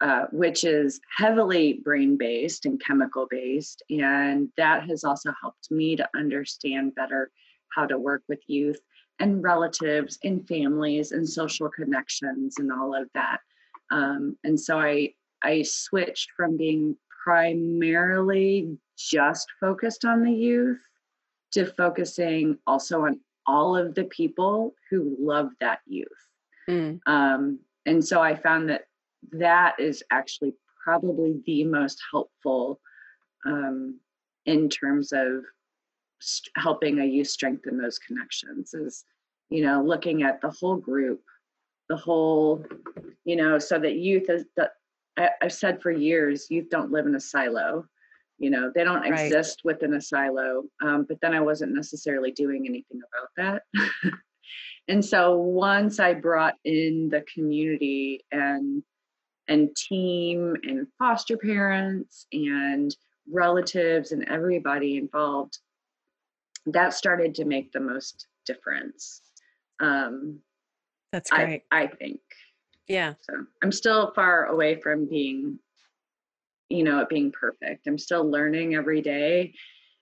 uh, 0.00 0.26
which 0.32 0.64
is 0.64 1.00
heavily 1.16 1.74
brain 1.84 2.16
based 2.16 2.66
and 2.66 2.82
chemical 2.84 3.26
based. 3.30 3.82
And 3.90 4.48
that 4.56 4.88
has 4.88 5.04
also 5.04 5.32
helped 5.40 5.70
me 5.70 5.96
to 5.96 6.08
understand 6.14 6.94
better 6.94 7.30
how 7.74 7.86
to 7.86 7.98
work 7.98 8.22
with 8.28 8.40
youth 8.46 8.80
and 9.18 9.42
relatives 9.42 10.18
and 10.24 10.46
families 10.46 11.12
and 11.12 11.28
social 11.28 11.68
connections 11.68 12.58
and 12.58 12.70
all 12.70 12.94
of 12.94 13.08
that. 13.14 13.40
Um, 13.90 14.36
and 14.44 14.58
so 14.58 14.78
I, 14.78 15.14
I 15.42 15.62
switched 15.62 16.30
from 16.36 16.56
being 16.56 16.96
primarily 17.24 18.76
just 18.98 19.46
focused 19.60 20.04
on 20.04 20.22
the 20.22 20.32
youth 20.32 20.80
to 21.52 21.66
focusing 21.66 22.58
also 22.66 23.06
on 23.06 23.20
all 23.46 23.76
of 23.76 23.94
the 23.94 24.04
people 24.04 24.74
who 24.90 25.16
love 25.18 25.50
that 25.60 25.80
youth 25.86 26.08
Mm. 26.68 27.00
Um, 27.06 27.60
and 27.84 28.04
so 28.04 28.20
I 28.20 28.34
found 28.34 28.68
that 28.70 28.86
that 29.32 29.78
is 29.78 30.02
actually 30.10 30.54
probably 30.84 31.40
the 31.46 31.64
most 31.64 32.00
helpful 32.10 32.80
um, 33.44 33.98
in 34.46 34.68
terms 34.68 35.12
of 35.12 35.44
st- 36.20 36.52
helping 36.56 37.00
a 37.00 37.04
youth 37.04 37.28
strengthen 37.28 37.76
those 37.78 37.98
connections 37.98 38.72
is 38.74 39.04
you 39.50 39.62
know 39.62 39.82
looking 39.82 40.22
at 40.22 40.40
the 40.40 40.50
whole 40.50 40.76
group 40.76 41.20
the 41.88 41.96
whole 41.96 42.64
you 43.24 43.36
know 43.36 43.58
so 43.58 43.78
that 43.78 43.96
youth 43.96 44.28
is 44.28 44.44
that 44.56 44.72
i've 45.42 45.52
said 45.52 45.80
for 45.80 45.90
years 45.90 46.46
youth 46.50 46.68
don't 46.70 46.92
live 46.92 47.06
in 47.06 47.14
a 47.14 47.20
silo 47.20 47.84
you 48.38 48.50
know 48.50 48.70
they 48.74 48.84
don't 48.84 49.08
right. 49.08 49.26
exist 49.26 49.62
within 49.64 49.94
a 49.94 50.00
silo 50.00 50.62
um, 50.82 51.04
but 51.08 51.18
then 51.20 51.34
i 51.34 51.40
wasn't 51.40 51.72
necessarily 51.72 52.30
doing 52.32 52.64
anything 52.66 53.00
about 53.12 53.62
that 53.72 54.12
and 54.88 55.04
so 55.04 55.36
once 55.36 56.00
i 56.00 56.12
brought 56.12 56.54
in 56.64 57.08
the 57.10 57.24
community 57.32 58.24
and 58.32 58.82
and 59.48 59.74
team 59.76 60.56
and 60.64 60.86
foster 60.98 61.36
parents 61.36 62.26
and 62.32 62.94
relatives 63.30 64.12
and 64.12 64.28
everybody 64.28 64.96
involved 64.96 65.58
that 66.66 66.94
started 66.94 67.34
to 67.34 67.44
make 67.44 67.72
the 67.72 67.80
most 67.80 68.26
difference. 68.44 69.22
Um 69.80 70.40
that's 71.12 71.30
great. 71.30 71.62
I, 71.70 71.82
I 71.82 71.86
think. 71.86 72.20
Yeah. 72.88 73.14
So 73.20 73.46
i'm 73.62 73.72
still 73.72 74.12
far 74.14 74.46
away 74.46 74.80
from 74.80 75.08
being 75.08 75.58
you 76.68 76.82
know 76.82 77.00
it 77.00 77.08
being 77.08 77.32
perfect. 77.32 77.86
I'm 77.86 77.98
still 77.98 78.28
learning 78.28 78.74
every 78.74 79.00
day 79.02 79.54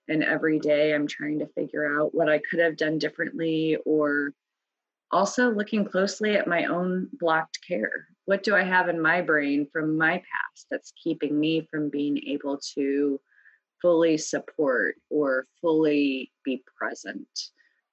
and 0.08 0.22
every 0.22 0.58
day 0.58 0.94
i'm 0.94 1.06
trying 1.06 1.38
to 1.38 1.46
figure 1.48 1.98
out 1.98 2.14
what 2.14 2.28
i 2.28 2.38
could 2.38 2.60
have 2.60 2.76
done 2.76 2.98
differently 2.98 3.76
or 3.86 4.32
also 5.14 5.50
looking 5.50 5.84
closely 5.84 6.36
at 6.36 6.46
my 6.46 6.64
own 6.64 7.08
blocked 7.20 7.58
care 7.66 8.06
what 8.26 8.42
do 8.42 8.54
i 8.54 8.62
have 8.62 8.88
in 8.88 9.00
my 9.00 9.20
brain 9.22 9.66
from 9.72 9.96
my 9.96 10.16
past 10.16 10.66
that's 10.70 10.92
keeping 11.02 11.38
me 11.38 11.66
from 11.70 11.88
being 11.88 12.18
able 12.26 12.58
to 12.74 13.18
fully 13.84 14.16
support 14.16 14.94
or 15.10 15.46
fully 15.60 16.32
be 16.42 16.64
present. 16.78 17.28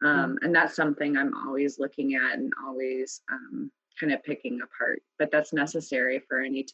Hmm. 0.01 0.07
Um, 0.07 0.39
and 0.41 0.55
that's 0.55 0.73
something 0.73 1.17
I'm 1.17 1.34
always 1.45 1.79
looking 1.79 2.15
at 2.15 2.39
and 2.39 2.49
always 2.65 3.19
um, 3.29 3.69
kind 3.99 4.13
of 4.13 4.23
picking 4.23 4.62
apart. 4.63 5.01
But 5.19 5.31
that's 5.34 5.51
necessary 5.51 6.21
for 6.29 6.39
any 6.39 6.65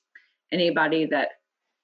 anybody 0.52 1.08
that 1.08 1.30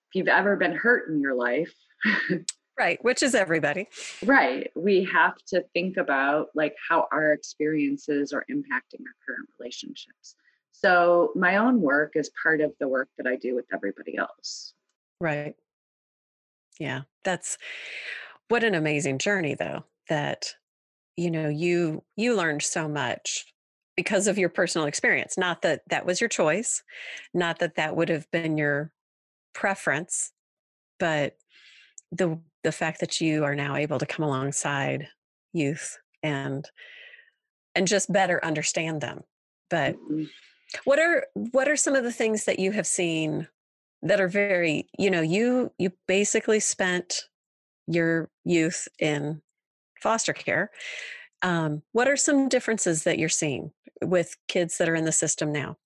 if 0.10 0.16
you've 0.16 0.28
ever 0.28 0.56
been 0.56 0.76
hurt 0.76 1.10
in 1.10 1.20
your 1.20 1.34
life. 1.34 1.74
right, 2.78 3.04
which 3.04 3.24
is 3.24 3.36
everybody. 3.36 3.88
Right. 4.26 4.72
We 4.76 5.08
have 5.12 5.36
to 5.48 5.64
think 5.74 5.98
about 5.98 6.48
like 6.56 6.76
how 6.90 7.08
our 7.12 7.34
experiences 7.34 8.34
are 8.34 8.46
impacting 8.50 9.02
our 9.02 9.16
current 9.26 9.50
relationships. 9.60 10.36
So 10.72 11.32
my 11.36 11.58
own 11.58 11.82
work 11.82 12.14
is 12.16 12.32
part 12.42 12.62
of 12.62 12.74
the 12.80 12.88
work 12.88 13.10
that 13.18 13.28
I 13.28 13.36
do 13.36 13.56
with 13.56 13.66
everybody 13.74 14.18
else. 14.18 14.74
Right. 15.20 15.56
Yeah, 16.80 17.02
that's 17.24 17.58
what 18.50 18.64
an 18.64 18.76
amazing 18.76 19.20
journey 19.20 19.56
though 19.56 19.86
that 20.10 20.54
you 21.16 21.32
know 21.32 21.50
you 21.50 22.04
you 22.16 22.36
learned 22.36 22.62
so 22.62 22.88
much 22.88 23.46
because 23.96 24.28
of 24.28 24.38
your 24.38 24.50
personal 24.50 24.88
experience 24.88 25.38
not 25.38 25.62
that 25.62 25.82
that 25.90 26.06
was 26.06 26.20
your 26.20 26.28
choice 26.28 26.84
not 27.34 27.60
that 27.60 27.76
that 27.76 27.96
would 27.96 28.10
have 28.10 28.30
been 28.32 28.58
your 28.58 28.92
preference 29.54 30.32
but 31.00 31.38
the 32.12 32.38
the 32.64 32.72
fact 32.72 33.00
that 33.00 33.22
you 33.22 33.44
are 33.44 33.56
now 33.56 33.76
able 33.76 34.00
to 34.00 34.06
come 34.06 34.24
alongside 34.24 35.08
youth 35.54 35.98
and 36.22 36.70
and 37.76 37.88
just 37.88 38.12
better 38.12 38.44
understand 38.44 39.02
them. 39.02 39.22
But 39.70 39.96
mm-hmm. 39.96 40.24
what 40.84 41.00
are 41.00 41.26
what 41.34 41.68
are 41.68 41.76
some 41.76 41.96
of 41.96 42.04
the 42.04 42.12
things 42.12 42.46
that 42.46 42.60
you 42.60 42.72
have 42.72 42.88
seen 42.88 43.48
that 44.02 44.22
are 44.22 44.28
very 44.28 44.88
you 44.98 45.12
know 45.12 45.22
you 45.22 45.72
you 45.78 45.92
basically 46.08 46.60
spent 46.60 47.24
your 47.88 48.30
youth 48.46 48.88
in 49.00 49.42
foster 50.02 50.34
care. 50.34 50.72
Um, 51.42 51.82
what 51.92 52.08
are 52.08 52.16
some 52.16 52.48
differences 52.48 53.04
that 53.04 53.20
you're 53.20 53.28
seeing 53.28 53.72
with 54.02 54.38
kids 54.48 54.78
that 54.78 54.88
are 54.88 54.96
in 54.96 55.06
the 55.06 55.12
system 55.12 55.52
now? 55.52 55.78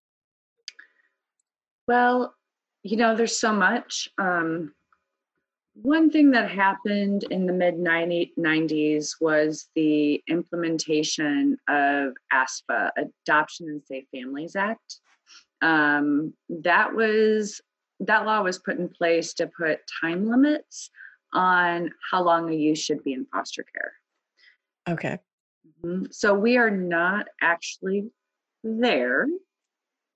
Well 1.87 2.33
you 2.83 2.97
know 2.97 3.15
there's 3.15 3.37
so 3.37 3.51
much 3.51 4.09
um, 4.17 4.73
one 5.81 6.09
thing 6.09 6.31
that 6.31 6.49
happened 6.49 7.25
in 7.29 7.45
the 7.45 7.53
mid 7.53 7.75
90s 7.75 9.11
was 9.21 9.69
the 9.75 10.21
implementation 10.27 11.57
of 11.69 12.13
ASFA, 12.33 12.91
Adoption 12.97 13.67
and 13.69 13.83
Safe 13.83 14.05
Families 14.13 14.55
Act. 14.55 14.99
Um, 15.61 16.33
that 16.49 16.93
was 16.93 17.61
that 17.99 18.25
law 18.25 18.41
was 18.41 18.59
put 18.59 18.77
in 18.77 18.89
place 18.89 19.33
to 19.35 19.49
put 19.59 19.79
time 20.01 20.29
limits 20.29 20.89
on 21.33 21.91
how 22.11 22.23
long 22.23 22.49
a 22.49 22.55
youth 22.55 22.77
should 22.77 23.03
be 23.03 23.13
in 23.13 23.25
foster 23.33 23.65
care. 23.73 23.93
Okay. 24.93 25.17
Mm-hmm. 25.83 26.05
So 26.11 26.33
we 26.33 26.57
are 26.57 26.71
not 26.71 27.27
actually 27.41 28.09
there 28.63 29.27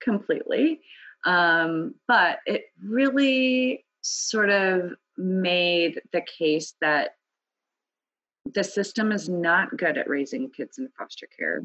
completely, 0.00 0.80
um, 1.24 1.94
but 2.08 2.38
it 2.46 2.66
really 2.82 3.84
sort 4.02 4.50
of 4.50 4.92
made 5.16 6.00
the 6.12 6.22
case 6.22 6.74
that 6.80 7.12
the 8.44 8.64
system 8.64 9.12
is 9.12 9.28
not 9.28 9.76
good 9.76 9.98
at 9.98 10.08
raising 10.08 10.50
kids 10.50 10.78
in 10.78 10.88
foster 10.98 11.28
care 11.36 11.62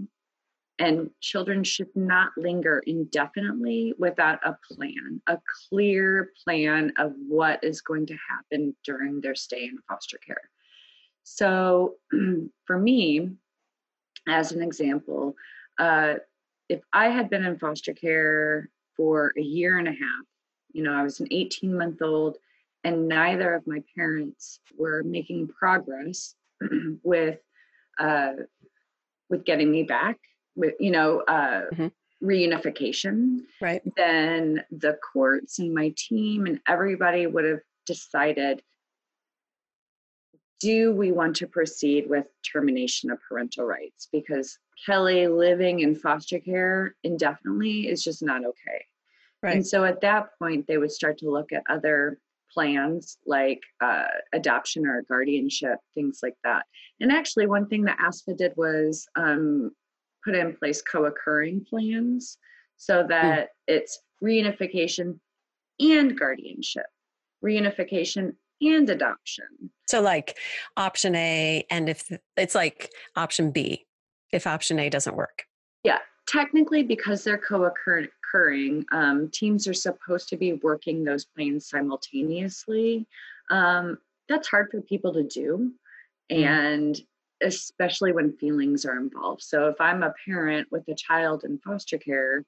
and 0.80 1.10
children 1.22 1.64
should 1.64 1.94
not 1.96 2.32
linger 2.38 2.84
indefinitely 2.86 3.94
without 3.98 4.40
a 4.46 4.58
plan, 4.72 5.22
a 5.28 5.40
clear 5.70 6.32
plan 6.44 6.94
of 6.98 7.14
what 7.28 7.64
is 7.64 7.82
going 7.82 8.06
to 8.06 8.18
happen 8.30 8.76
during 8.84 9.20
their 9.20 9.36
stay 9.36 9.64
in 9.64 9.78
foster 9.88 10.20
care. 10.26 10.50
So, 11.24 11.96
for 12.66 12.78
me, 12.78 13.32
as 14.28 14.52
an 14.52 14.62
example, 14.62 15.36
uh, 15.80 16.16
if 16.70 16.82
I 16.94 17.10
had 17.10 17.30
been 17.30 17.46
in 17.46 17.58
foster 17.58 17.94
care 17.94 18.70
for 18.96 19.34
a 19.38 19.42
year 19.42 19.80
and 19.80 19.88
a 19.88 19.92
half, 19.92 20.26
you 20.74 20.84
know, 20.84 20.94
I 20.94 21.02
was 21.02 21.20
an 21.20 21.28
18 21.32 21.76
month 21.76 22.02
old, 22.02 22.38
and 22.88 23.10
neither 23.10 23.54
of 23.54 23.68
my 23.68 23.84
parents 23.98 24.62
were 24.78 25.04
making 25.04 25.50
progress 25.50 26.36
with 27.04 27.40
uh, 28.00 28.34
with 29.30 29.44
getting 29.44 29.70
me 29.70 29.84
back 29.84 30.18
with 30.56 30.76
you 30.80 30.92
know 30.92 31.20
uh, 31.28 31.64
mm-hmm. 31.74 31.88
reunification. 32.26 33.40
Right. 33.62 33.82
Then 33.98 34.64
the 34.72 34.98
courts 35.14 35.60
and 35.60 35.74
my 35.74 35.94
team 35.98 36.46
and 36.46 36.62
everybody 36.66 37.28
would 37.28 37.44
have 37.44 37.60
decided 37.86 38.62
do 40.60 40.92
we 40.92 41.12
want 41.12 41.36
to 41.36 41.46
proceed 41.46 42.10
with 42.10 42.26
termination 42.52 43.12
of 43.12 43.20
parental 43.28 43.66
rights? 43.66 44.08
Because 44.12 44.58
kelly 44.86 45.28
living 45.28 45.82
in 45.82 45.94
foster 45.96 46.40
care 46.40 46.96
indefinitely 47.04 47.88
is 47.90 48.04
just 48.04 48.24
not 48.24 48.46
okay. 48.46 48.86
Right. 49.44 49.56
and 49.56 49.68
so 49.68 49.84
at 49.84 50.02
that 50.02 50.30
point 50.40 50.68
they 50.68 50.78
would 50.78 50.92
start 50.92 51.18
to 51.20 51.30
look 51.30 51.52
at 51.52 51.64
other 51.70 52.20
plans 52.58 53.18
like 53.28 53.60
uh, 53.84 54.08
adoption 54.34 54.88
or 54.88 55.04
guardianship, 55.08 55.78
things 55.94 56.20
like 56.24 56.34
that. 56.44 56.64
And 57.00 57.12
actually, 57.12 57.46
one 57.46 57.68
thing 57.68 57.84
that 57.84 58.00
ASFA 58.00 58.36
did 58.36 58.54
was 58.58 59.06
um, 59.16 59.72
put 60.26 60.36
in 60.36 60.56
place 60.56 60.82
co-occurring 60.82 61.66
plans 61.70 62.40
so 62.78 63.04
hmm. 63.04 63.10
that 63.10 63.40
mm. 63.40 63.48
it's 63.68 64.00
reunification 64.24 65.20
and 65.80 66.18
guardianship, 66.18 66.88
reunification 67.46 68.34
and 68.60 68.90
adoption. 68.90 69.46
So 69.88 70.02
like 70.02 70.38
option 70.76 71.16
A 71.16 71.64
and 71.70 71.90
if 71.90 72.10
it's 72.36 72.56
like 72.56 72.90
option 73.16 73.52
B 73.52 73.86
if 74.34 74.48
option 74.48 74.80
A 74.80 74.90
doesn't 74.90 75.16
work. 75.16 75.44
Yeah, 75.84 76.00
technically 76.28 76.82
because 76.82 77.24
they're 77.24 77.38
co-occurring, 78.32 78.86
um, 78.92 79.30
teams 79.32 79.68
are 79.68 79.74
supposed 79.74 80.30
to 80.30 80.38
be 80.38 80.54
working 80.54 81.04
those 81.04 81.26
plans 81.26 81.70
simultaneously. 81.70 83.08
Um, 83.50 83.98
that's 84.30 84.48
hard 84.48 84.70
for 84.72 84.82
people 84.82 85.14
to 85.14 85.24
do. 85.24 85.74
Mm. 86.32 86.46
And 86.46 87.02
especially 87.42 88.12
when 88.12 88.36
feelings 88.38 88.86
are 88.86 88.98
involved. 88.98 89.44
So 89.44 89.68
if 89.68 89.80
I'm 89.80 90.04
a 90.04 90.14
parent 90.26 90.68
with 90.72 90.88
a 90.88 90.96
child 90.96 91.44
in 91.44 91.60
foster 91.60 91.98
care 91.98 92.44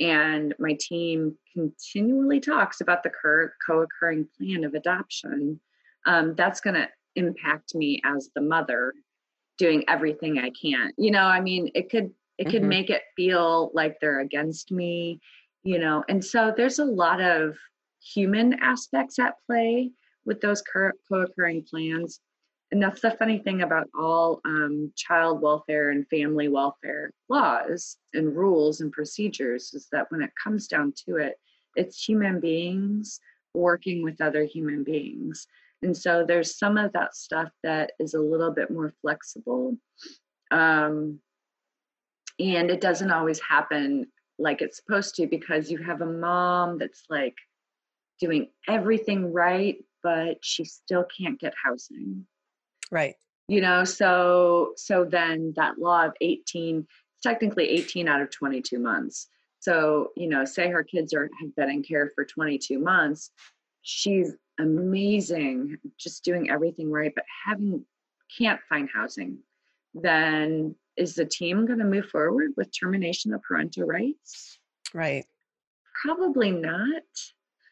and 0.00 0.54
my 0.58 0.76
team 0.80 1.36
continually 1.52 2.40
talks 2.40 2.80
about 2.80 3.02
the 3.02 3.12
co-occurring 3.66 4.26
plan 4.38 4.64
of 4.64 4.74
adoption, 4.74 5.60
um, 6.06 6.34
that's 6.34 6.60
going 6.60 6.74
to 6.74 6.88
impact 7.14 7.74
me 7.74 8.00
as 8.04 8.30
the 8.34 8.40
mother 8.40 8.94
doing 9.58 9.84
everything 9.86 10.38
I 10.38 10.50
can. 10.50 10.92
You 10.96 11.10
know, 11.10 11.24
I 11.24 11.40
mean, 11.40 11.70
it 11.74 11.90
could 11.90 12.10
it 12.38 12.44
could 12.44 12.62
mm-hmm. 12.62 12.68
make 12.68 12.90
it 12.90 13.02
feel 13.16 13.70
like 13.74 13.98
they're 14.00 14.20
against 14.20 14.70
me, 14.70 15.20
you 15.62 15.78
know. 15.78 16.04
And 16.08 16.24
so 16.24 16.52
there's 16.56 16.78
a 16.78 16.84
lot 16.84 17.20
of 17.20 17.56
human 18.02 18.54
aspects 18.60 19.18
at 19.18 19.34
play 19.46 19.90
with 20.24 20.40
those 20.40 20.62
current 20.62 20.96
co-occurring 21.08 21.64
plans 21.68 22.20
and 22.72 22.82
that's 22.82 23.02
the 23.02 23.10
funny 23.10 23.38
thing 23.38 23.60
about 23.60 23.86
all 23.94 24.40
um, 24.46 24.90
child 24.96 25.42
welfare 25.42 25.90
and 25.90 26.08
family 26.08 26.48
welfare 26.48 27.10
laws 27.28 27.98
and 28.14 28.34
rules 28.34 28.80
and 28.80 28.90
procedures 28.90 29.74
is 29.74 29.88
that 29.92 30.10
when 30.10 30.22
it 30.22 30.30
comes 30.42 30.66
down 30.68 30.94
to 31.06 31.16
it, 31.16 31.34
it's 31.76 32.02
human 32.02 32.40
beings 32.40 33.20
working 33.52 34.02
with 34.02 34.22
other 34.22 34.44
human 34.44 34.84
beings. 34.84 35.46
And 35.82 35.94
so 35.94 36.24
there's 36.26 36.58
some 36.58 36.78
of 36.78 36.94
that 36.94 37.14
stuff 37.14 37.50
that 37.62 37.92
is 38.00 38.14
a 38.14 38.20
little 38.20 38.50
bit 38.50 38.70
more 38.70 38.94
flexible. 39.02 39.76
Um, 40.50 41.20
and 42.38 42.70
it 42.70 42.80
doesn't 42.80 43.10
always 43.10 43.40
happen 43.40 44.06
like 44.38 44.62
it's 44.62 44.76
supposed 44.76 45.14
to 45.16 45.26
because 45.26 45.70
you 45.70 45.78
have 45.78 46.00
a 46.00 46.06
mom 46.06 46.78
that's 46.78 47.04
like 47.08 47.36
doing 48.20 48.48
everything 48.68 49.32
right, 49.32 49.76
but 50.02 50.38
she 50.42 50.64
still 50.64 51.04
can't 51.04 51.38
get 51.38 51.54
housing. 51.62 52.26
Right. 52.90 53.14
You 53.48 53.60
know, 53.60 53.84
so 53.84 54.72
so 54.76 55.04
then 55.04 55.52
that 55.56 55.78
law 55.78 56.06
of 56.06 56.12
18, 56.20 56.86
technically 57.22 57.68
18 57.68 58.08
out 58.08 58.22
of 58.22 58.30
22 58.30 58.78
months. 58.78 59.28
So, 59.60 60.10
you 60.16 60.28
know, 60.28 60.44
say 60.44 60.68
her 60.70 60.82
kids 60.82 61.14
are 61.14 61.30
have 61.40 61.54
been 61.54 61.70
in 61.70 61.82
care 61.82 62.10
for 62.14 62.24
22 62.24 62.78
months, 62.78 63.30
she's 63.82 64.34
amazing, 64.58 65.76
just 65.98 66.24
doing 66.24 66.50
everything 66.50 66.90
right, 66.90 67.12
but 67.14 67.24
having 67.46 67.84
can't 68.36 68.60
find 68.68 68.88
housing, 68.92 69.38
then 69.94 70.74
is 70.96 71.14
the 71.14 71.24
team 71.24 71.66
going 71.66 71.78
to 71.78 71.84
move 71.84 72.06
forward 72.06 72.52
with 72.56 72.70
termination 72.78 73.32
of 73.32 73.42
parental 73.42 73.84
rights? 73.84 74.58
Right. 74.94 75.24
Probably 76.04 76.50
not. 76.50 77.02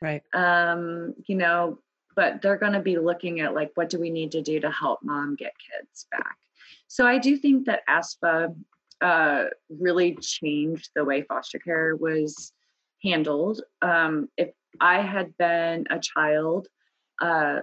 Right. 0.02 0.22
Um, 0.32 1.14
you 1.26 1.36
know, 1.36 1.78
but 2.16 2.42
they're 2.42 2.56
going 2.56 2.72
to 2.72 2.80
be 2.80 2.98
looking 2.98 3.40
at 3.40 3.54
like, 3.54 3.70
what 3.74 3.90
do 3.90 4.00
we 4.00 4.10
need 4.10 4.32
to 4.32 4.42
do 4.42 4.60
to 4.60 4.70
help 4.70 5.00
mom 5.02 5.36
get 5.36 5.52
kids 5.70 6.06
back? 6.10 6.36
So 6.86 7.06
I 7.06 7.18
do 7.18 7.36
think 7.36 7.66
that 7.66 7.82
ASFA 7.88 8.54
uh, 9.00 9.44
really 9.68 10.16
changed 10.20 10.90
the 10.94 11.04
way 11.04 11.22
foster 11.22 11.58
care 11.58 11.96
was 11.96 12.52
handled. 13.02 13.62
Um, 13.82 14.28
if 14.36 14.50
I 14.80 15.00
had 15.00 15.36
been 15.38 15.86
a 15.90 15.98
child 15.98 16.68
uh, 17.20 17.60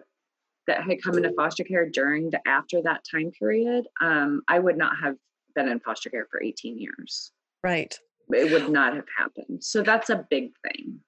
that 0.68 0.84
had 0.84 1.02
come 1.02 1.18
into 1.18 1.34
foster 1.34 1.64
care 1.64 1.90
during 1.90 2.30
the 2.30 2.42
after 2.48 2.82
that 2.84 3.04
time 3.10 3.32
period, 3.32 3.86
um, 4.02 4.42
I 4.48 4.60
would 4.60 4.78
not 4.78 4.98
have 5.02 5.16
been 5.58 5.68
in 5.68 5.80
foster 5.80 6.10
care 6.10 6.28
for 6.30 6.42
18 6.42 6.80
years. 6.80 7.32
Right. 7.64 7.98
It 8.30 8.52
would 8.52 8.70
not 8.70 8.96
have 8.96 9.08
happened. 9.18 9.64
So 9.64 9.82
that's 9.82 10.10
a 10.10 10.26
big 10.30 10.52
thing. 10.64 11.00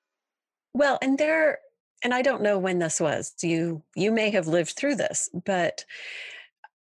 Well, 0.73 0.97
and 1.01 1.17
there 1.17 1.59
and 2.03 2.13
I 2.13 2.21
don't 2.21 2.41
know 2.41 2.57
when 2.57 2.79
this 2.79 2.99
was. 2.99 3.33
You 3.41 3.83
you 3.95 4.12
may 4.12 4.29
have 4.31 4.47
lived 4.47 4.75
through 4.75 4.95
this, 4.95 5.29
but 5.45 5.85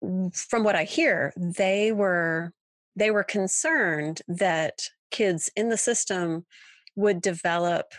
from 0.01 0.65
what 0.65 0.77
I 0.77 0.85
hear, 0.85 1.33
they 1.37 1.93
were 1.93 2.53
they 2.97 3.11
were 3.11 3.25
concerned 3.25 4.23
that 4.29 4.89
kids 5.11 5.51
in 5.57 5.69
the 5.69 5.77
system 5.77 6.45
would 6.97 7.21
develop 7.21 7.95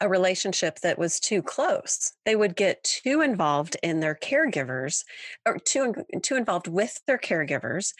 a 0.00 0.08
relationship 0.08 0.80
that 0.80 0.98
was 0.98 1.20
too 1.20 1.42
close. 1.42 2.12
They 2.24 2.36
would 2.36 2.56
get 2.56 2.82
too 2.84 3.20
involved 3.20 3.76
in 3.82 4.00
their 4.00 4.14
caregivers 4.14 5.04
or 5.46 5.58
too, 5.58 5.94
too 6.22 6.36
involved 6.36 6.68
with 6.68 7.00
their 7.06 7.18
caregivers. 7.18 7.92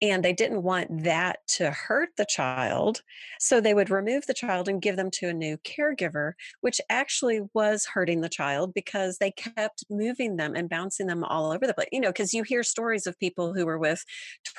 And 0.00 0.24
they 0.24 0.32
didn't 0.32 0.62
want 0.62 1.04
that 1.04 1.40
to 1.48 1.70
hurt 1.70 2.10
the 2.16 2.26
child. 2.26 3.02
So 3.40 3.60
they 3.60 3.74
would 3.74 3.90
remove 3.90 4.26
the 4.26 4.34
child 4.34 4.68
and 4.68 4.80
give 4.80 4.96
them 4.96 5.10
to 5.12 5.28
a 5.28 5.34
new 5.34 5.58
caregiver, 5.58 6.32
which 6.60 6.80
actually 6.88 7.40
was 7.52 7.86
hurting 7.86 8.20
the 8.20 8.28
child 8.28 8.72
because 8.74 9.18
they 9.18 9.32
kept 9.32 9.84
moving 9.90 10.36
them 10.36 10.54
and 10.54 10.68
bouncing 10.68 11.06
them 11.06 11.24
all 11.24 11.52
over 11.52 11.66
the 11.66 11.74
place. 11.74 11.88
You 11.90 12.00
know, 12.00 12.10
because 12.10 12.32
you 12.32 12.44
hear 12.44 12.62
stories 12.62 13.06
of 13.06 13.18
people 13.18 13.54
who 13.54 13.66
were 13.66 13.78
with 13.78 14.04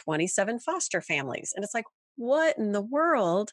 27 0.03 0.59
foster 0.59 1.01
families. 1.01 1.53
And 1.55 1.63
it's 1.63 1.73
like, 1.73 1.85
what 2.17 2.57
in 2.57 2.71
the 2.71 2.81
world? 2.81 3.51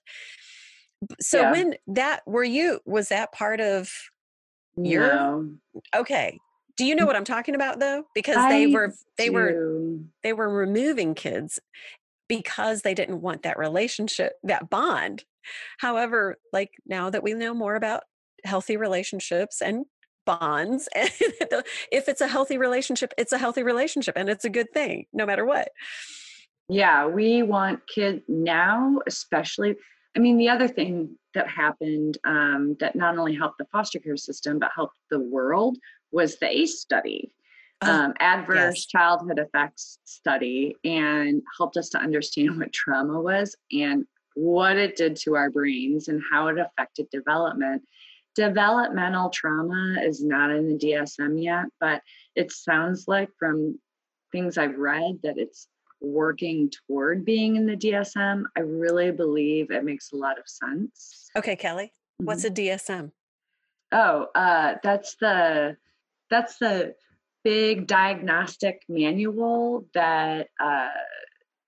So 1.20 1.40
yeah. 1.40 1.50
when 1.52 1.74
that 1.86 2.22
were 2.26 2.44
you 2.44 2.80
was 2.84 3.08
that 3.08 3.32
part 3.32 3.60
of 3.60 3.90
your 4.76 5.06
no. 5.06 5.50
okay 5.94 6.38
do 6.76 6.84
you 6.84 6.94
know 6.94 7.04
mm. 7.04 7.08
what 7.08 7.16
i'm 7.16 7.24
talking 7.24 7.54
about 7.54 7.80
though 7.80 8.04
because 8.14 8.36
I 8.36 8.50
they 8.50 8.66
were 8.68 8.94
they 9.16 9.26
do. 9.26 9.32
were 9.32 9.98
they 10.22 10.32
were 10.32 10.48
removing 10.48 11.14
kids 11.14 11.58
because 12.28 12.82
they 12.82 12.94
didn't 12.94 13.20
want 13.20 13.42
that 13.42 13.58
relationship 13.58 14.34
that 14.42 14.70
bond 14.70 15.24
however 15.78 16.36
like 16.52 16.70
now 16.86 17.10
that 17.10 17.22
we 17.22 17.32
know 17.34 17.54
more 17.54 17.74
about 17.74 18.02
healthy 18.44 18.76
relationships 18.76 19.60
and 19.60 19.86
bonds 20.26 20.88
and 20.94 21.10
if 21.90 22.08
it's 22.08 22.20
a 22.20 22.28
healthy 22.28 22.58
relationship 22.58 23.12
it's 23.16 23.32
a 23.32 23.38
healthy 23.38 23.62
relationship 23.62 24.14
and 24.16 24.28
it's 24.28 24.44
a 24.44 24.50
good 24.50 24.70
thing 24.72 25.06
no 25.12 25.24
matter 25.24 25.44
what 25.44 25.68
yeah 26.68 27.06
we 27.06 27.42
want 27.42 27.80
kids 27.92 28.22
now 28.28 28.98
especially 29.06 29.74
I 30.18 30.20
mean, 30.20 30.36
the 30.36 30.48
other 30.48 30.66
thing 30.66 31.16
that 31.34 31.46
happened 31.46 32.18
um, 32.24 32.76
that 32.80 32.96
not 32.96 33.16
only 33.16 33.36
helped 33.36 33.58
the 33.58 33.66
foster 33.66 34.00
care 34.00 34.16
system, 34.16 34.58
but 34.58 34.72
helped 34.74 34.96
the 35.12 35.20
world 35.20 35.78
was 36.10 36.38
the 36.38 36.50
ACE 36.50 36.80
study, 36.80 37.30
oh, 37.82 37.88
um, 37.88 38.14
Adverse 38.18 38.78
yes. 38.78 38.86
Childhood 38.86 39.38
Effects 39.38 40.00
Study, 40.04 40.74
and 40.84 41.40
helped 41.56 41.76
us 41.76 41.90
to 41.90 41.98
understand 41.98 42.56
what 42.58 42.72
trauma 42.72 43.20
was 43.20 43.54
and 43.70 44.06
what 44.34 44.76
it 44.76 44.96
did 44.96 45.14
to 45.18 45.36
our 45.36 45.50
brains 45.50 46.08
and 46.08 46.20
how 46.32 46.48
it 46.48 46.58
affected 46.58 47.06
development. 47.10 47.82
Developmental 48.34 49.30
trauma 49.30 49.98
is 50.02 50.20
not 50.20 50.50
in 50.50 50.66
the 50.66 50.78
DSM 50.78 51.40
yet, 51.40 51.66
but 51.78 52.02
it 52.34 52.50
sounds 52.50 53.06
like 53.06 53.28
from 53.38 53.78
things 54.32 54.58
I've 54.58 54.78
read 54.78 55.20
that 55.22 55.38
it's 55.38 55.68
working 56.00 56.70
toward 56.70 57.24
being 57.24 57.56
in 57.56 57.66
the 57.66 57.76
DSM, 57.76 58.44
I 58.56 58.60
really 58.60 59.10
believe 59.10 59.70
it 59.70 59.84
makes 59.84 60.12
a 60.12 60.16
lot 60.16 60.38
of 60.38 60.48
sense. 60.48 61.30
Okay, 61.36 61.56
Kelly, 61.56 61.92
what's 62.18 62.44
mm-hmm. 62.44 62.72
a 62.72 62.76
DSM? 62.76 63.12
Oh, 63.92 64.26
uh, 64.34 64.74
that's 64.82 65.16
the 65.16 65.76
that's 66.30 66.58
the 66.58 66.94
big 67.42 67.86
diagnostic 67.86 68.82
manual 68.88 69.86
that 69.94 70.48
uh, 70.60 70.88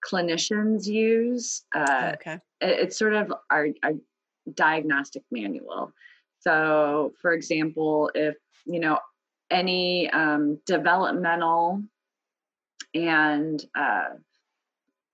clinicians 0.05 0.87
use. 0.87 1.63
Uh, 1.75 2.13
okay, 2.15 2.35
it, 2.61 2.79
it's 2.81 2.99
sort 2.99 3.15
of 3.15 3.33
our, 3.51 3.69
our 3.83 3.93
diagnostic 4.55 5.23
manual. 5.31 5.93
So, 6.41 7.13
for 7.21 7.33
example, 7.33 8.11
if 8.15 8.37
you 8.67 8.81
know 8.81 8.99
any 9.51 10.11
um, 10.11 10.61
developmental 10.67 11.83
and 12.95 13.65
uh, 13.79 14.11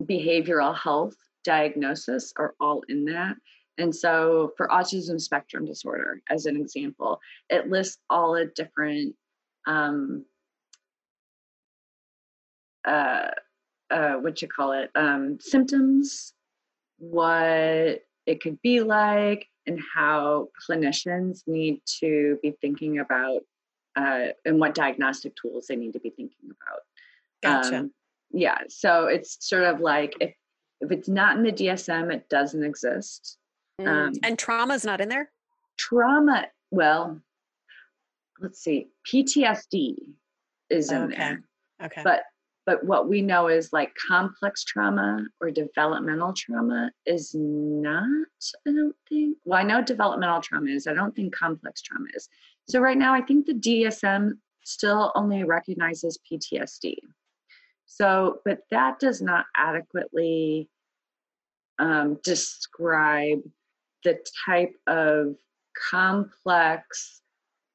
behavioral 0.03 0.77
health 0.77 1.17
diagnosis 1.45 2.33
are 2.37 2.55
all 2.61 2.83
in 2.89 3.05
that. 3.07 3.37
And 3.79 3.95
so, 3.95 4.53
for 4.57 4.69
autism 4.69 5.21
spectrum 5.21 5.67
disorder, 5.67 6.23
as 6.31 6.47
an 6.47 6.57
example, 6.57 7.21
it 7.51 7.69
lists 7.69 7.99
all 8.09 8.35
the 8.35 8.47
different 8.57 9.15
um, 9.67 10.25
uh, 12.87 13.29
uh, 13.91 14.15
what 14.15 14.41
you 14.41 14.49
call 14.49 14.73
it 14.73 14.91
um, 14.95 15.39
symptoms, 15.41 16.33
what 16.99 18.03
it 18.27 18.41
could 18.41 18.61
be 18.63 18.81
like, 18.81 19.47
and 19.67 19.79
how 19.95 20.49
clinicians 20.69 21.43
need 21.47 21.81
to 22.01 22.39
be 22.43 22.55
thinking 22.61 23.01
about, 23.01 23.43
uh, 23.97 24.29
and 24.45 24.59
what 24.59 24.75
diagnostic 24.75 25.35
tools 25.37 25.67
they 25.67 25.77
need 25.77 25.93
to 25.93 26.01
be 26.01 26.11
thinking 26.11 26.51
about. 26.51 26.81
Gotcha. 27.47 27.79
Um, 27.79 27.91
yeah. 28.31 28.59
So 28.69 29.07
it's 29.07 29.37
sort 29.41 29.65
of 29.65 29.81
like 29.81 30.15
if 30.21 30.35
if 30.81 30.93
it's 30.93 31.09
not 31.09 31.37
in 31.37 31.43
the 31.43 31.53
DSM, 31.53 32.13
it 32.13 32.29
doesn't 32.29 32.63
exist. 32.63 33.39
Mm. 33.81 33.89
Um, 33.89 34.13
and 34.23 34.39
trauma 34.39 34.75
is 34.75 34.85
not 34.85 35.01
in 35.01 35.09
there. 35.09 35.31
Trauma. 35.79 36.47
Well, 36.71 37.21
let's 38.41 38.61
see. 38.61 38.89
PTSD 39.11 39.97
is 40.71 40.91
in 40.91 41.05
okay. 41.05 41.17
there. 41.17 41.43
Okay. 41.83 42.03
But 42.03 42.23
but 42.67 42.85
what 42.85 43.09
we 43.09 43.23
know 43.23 43.47
is 43.47 43.73
like 43.73 43.95
complex 44.09 44.65
trauma 44.65 45.25
or 45.41 45.51
developmental 45.51 46.35
trauma 46.37 46.91
is 47.07 47.31
not 47.35 48.05
i 48.67 48.71
don't 48.71 48.97
think 49.09 49.39
well 49.45 49.59
i 49.59 49.63
know 49.63 49.83
developmental 49.83 50.41
trauma 50.41 50.69
is 50.69 50.87
i 50.87 50.93
don't 50.93 51.15
think 51.15 51.35
complex 51.35 51.81
trauma 51.81 52.07
is 52.15 52.29
so 52.69 52.81
right 52.81 52.99
now 52.99 53.15
i 53.15 53.21
think 53.21 53.47
the 53.47 53.55
dsm 53.55 54.33
still 54.65 55.13
only 55.15 55.45
recognizes 55.45 56.19
ptsd 56.31 56.97
so, 57.87 58.41
but 58.45 58.61
that 58.71 58.99
does 58.99 59.23
not 59.23 59.47
adequately 59.57 60.69
um, 61.79 62.19
describe 62.23 63.41
the 64.05 64.19
type 64.45 64.75
of 64.87 65.37
complex 65.91 67.23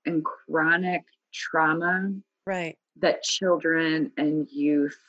and 0.05 0.23
chronic 0.23 1.03
trauma 1.33 2.13
right. 2.45 2.77
that 2.99 3.23
children 3.23 4.11
and 4.17 4.47
youth 4.49 4.99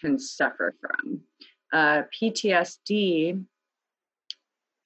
can 0.00 0.18
suffer 0.18 0.74
from. 0.80 1.20
Uh, 1.70 2.00
ptsd 2.18 3.44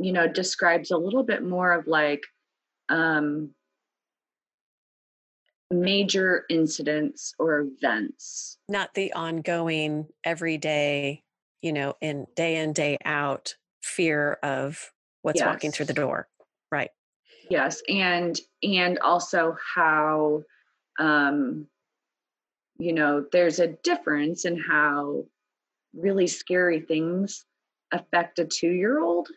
you 0.00 0.12
know 0.12 0.26
describes 0.26 0.90
a 0.90 0.96
little 0.96 1.22
bit 1.22 1.44
more 1.44 1.72
of 1.72 1.86
like 1.86 2.22
um, 2.88 3.50
major 5.72 6.44
incidents 6.48 7.34
or 7.38 7.60
events. 7.60 8.58
Not 8.68 8.94
the 8.94 9.12
ongoing 9.12 10.08
everyday, 10.24 11.22
you 11.60 11.72
know, 11.72 11.94
in 12.00 12.26
day 12.36 12.56
in, 12.56 12.72
day 12.72 12.98
out 13.04 13.54
fear 13.82 14.38
of 14.42 14.92
what's 15.22 15.40
yes. 15.40 15.46
walking 15.46 15.72
through 15.72 15.86
the 15.86 15.94
door. 15.94 16.28
Right. 16.70 16.90
Yes. 17.50 17.82
And 17.88 18.38
and 18.62 18.98
also 19.00 19.56
how 19.74 20.42
um 20.98 21.66
you 22.78 22.92
know, 22.92 23.24
there's 23.30 23.60
a 23.60 23.68
difference 23.84 24.44
in 24.44 24.58
how 24.58 25.24
really 25.94 26.26
scary 26.26 26.80
things 26.80 27.44
affect 27.92 28.38
a 28.38 28.44
two 28.44 28.70
year 28.70 29.00
old. 29.00 29.28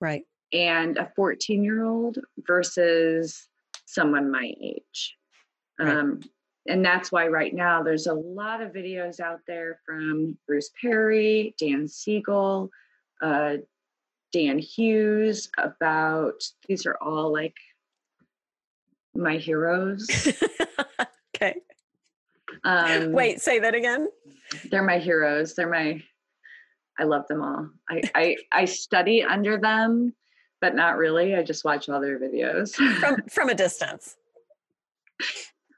Right. 0.00 0.24
And 0.52 0.98
a 0.98 1.10
14 1.14 1.62
year 1.62 1.84
old 1.84 2.18
versus 2.46 3.48
someone 3.86 4.30
my 4.30 4.52
age. 4.60 5.16
Right. 5.82 5.96
Um, 5.96 6.20
and 6.68 6.84
that's 6.84 7.10
why 7.10 7.26
right 7.26 7.52
now 7.52 7.82
there's 7.82 8.06
a 8.06 8.14
lot 8.14 8.60
of 8.60 8.72
videos 8.72 9.18
out 9.18 9.40
there 9.46 9.80
from 9.84 10.38
Bruce 10.46 10.70
Perry, 10.80 11.54
Dan 11.58 11.88
Siegel, 11.88 12.70
uh, 13.20 13.56
Dan 14.32 14.58
Hughes 14.58 15.50
about 15.58 16.42
these 16.68 16.86
are 16.86 16.96
all 17.00 17.32
like 17.32 17.56
my 19.14 19.36
heroes. 19.36 20.08
okay. 21.36 21.56
Um, 22.64 23.12
Wait, 23.12 23.40
say 23.40 23.58
that 23.58 23.74
again. 23.74 24.08
They're 24.70 24.82
my 24.82 24.98
heroes. 24.98 25.54
They're 25.54 25.68
my. 25.68 26.02
I 26.98 27.04
love 27.04 27.26
them 27.26 27.42
all. 27.42 27.68
I 27.90 28.02
I, 28.14 28.36
I 28.52 28.64
study 28.66 29.22
under 29.22 29.58
them, 29.58 30.14
but 30.60 30.74
not 30.74 30.96
really. 30.96 31.34
I 31.34 31.42
just 31.42 31.64
watch 31.64 31.88
all 31.88 32.00
their 32.00 32.18
videos 32.18 32.74
from 33.00 33.22
from 33.30 33.48
a 33.48 33.54
distance. 33.54 34.16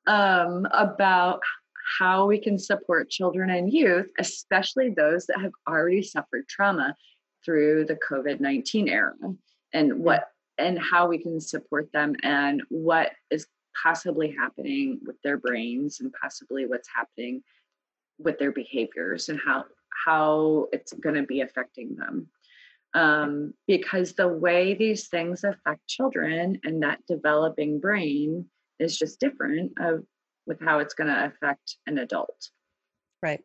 Um, 0.07 0.67
about 0.73 1.41
how 1.99 2.27
we 2.27 2.39
can 2.39 2.59
support 2.59 3.11
children 3.11 3.51
and 3.51 3.73
youth, 3.73 4.09
especially 4.19 4.91
those 4.91 5.27
that 5.27 5.41
have 5.41 5.53
already 5.69 6.03
suffered 6.03 6.47
trauma 6.49 6.95
through 7.45 7.87
the 7.87 7.97
COVID 7.97 8.41
nineteen 8.41 8.89
era, 8.89 9.15
and 9.73 10.01
what 10.01 10.29
and 10.59 10.79
how 10.79 11.09
we 11.09 11.19
can 11.19 11.41
support 11.41 11.91
them 11.93 12.15
and 12.23 12.63
what 12.69 13.13
is 13.31 13.47
possibly 13.83 14.31
happening 14.31 15.01
with 15.05 15.17
their 15.23 15.37
brains 15.37 16.01
and 16.01 16.13
possibly 16.21 16.67
what's 16.67 16.89
happening 16.95 17.43
with 18.19 18.39
their 18.39 18.53
behaviors 18.53 19.29
and 19.29 19.41
how 19.45 19.65
how 20.07 20.69
it's 20.73 20.93
going 20.93 21.17
to 21.17 21.23
be 21.23 21.41
affecting 21.41 21.97
them. 21.97 22.29
Um, 22.95 23.55
because 23.67 24.13
the 24.13 24.29
way 24.29 24.75
these 24.75 25.09
things 25.09 25.43
affect 25.45 25.87
children 25.89 26.61
and 26.63 26.83
that 26.83 27.01
developing 27.09 27.81
brain 27.81 28.47
is 28.79 28.97
just 28.99 29.21
different 29.21 29.73
of 29.81 30.05
with 30.47 30.61
how 30.61 30.79
it's 30.79 30.95
going 30.95 31.09
to 31.09 31.27
affect 31.27 31.77
an 31.87 31.99
adult. 31.99 32.51
Right. 33.23 33.41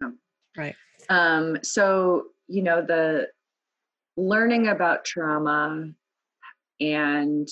So 0.00 0.12
right. 0.56 0.74
um, 1.08 1.58
so 1.62 2.24
you 2.48 2.62
know 2.62 2.82
the 2.82 3.28
learning 4.16 4.68
about 4.68 5.04
trauma 5.04 5.90
and 6.80 7.48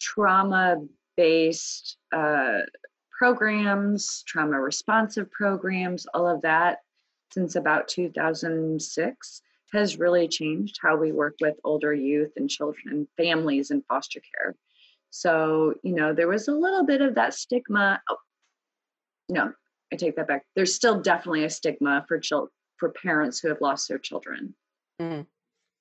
trauma 0.00 0.76
based 1.16 1.96
uh, 2.12 2.60
programs, 3.16 4.24
trauma 4.26 4.58
responsive 4.60 5.30
programs, 5.30 6.06
all 6.14 6.26
of 6.26 6.42
that 6.42 6.78
since 7.32 7.54
about 7.54 7.86
2006 7.86 9.42
has 9.72 9.98
really 9.98 10.26
changed 10.26 10.78
how 10.82 10.96
we 10.96 11.12
work 11.12 11.36
with 11.40 11.54
older 11.62 11.94
youth 11.94 12.32
and 12.36 12.50
children 12.50 12.88
and 12.88 13.06
families 13.16 13.70
in 13.70 13.82
foster 13.82 14.20
care. 14.20 14.56
So, 15.10 15.74
you 15.82 15.94
know, 15.94 16.12
there 16.14 16.28
was 16.28 16.48
a 16.48 16.54
little 16.54 16.84
bit 16.84 17.00
of 17.00 17.14
that 17.16 17.34
stigma. 17.34 18.00
Oh, 18.08 18.16
no, 19.28 19.52
I 19.92 19.96
take 19.96 20.16
that 20.16 20.28
back. 20.28 20.44
There's 20.56 20.74
still 20.74 21.00
definitely 21.00 21.44
a 21.44 21.50
stigma 21.50 22.04
for 22.08 22.18
children 22.18 22.50
for 22.80 22.90
parents 22.90 23.38
who 23.38 23.48
have 23.48 23.60
lost 23.60 23.88
their 23.88 23.98
children, 23.98 24.54
mm. 25.00 25.26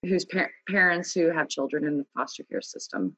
whose 0.03 0.25
par- 0.25 0.51
parents 0.67 1.13
who 1.13 1.31
have 1.31 1.47
children 1.47 1.85
in 1.85 1.97
the 1.97 2.05
foster 2.13 2.43
care 2.43 2.61
system. 2.61 3.15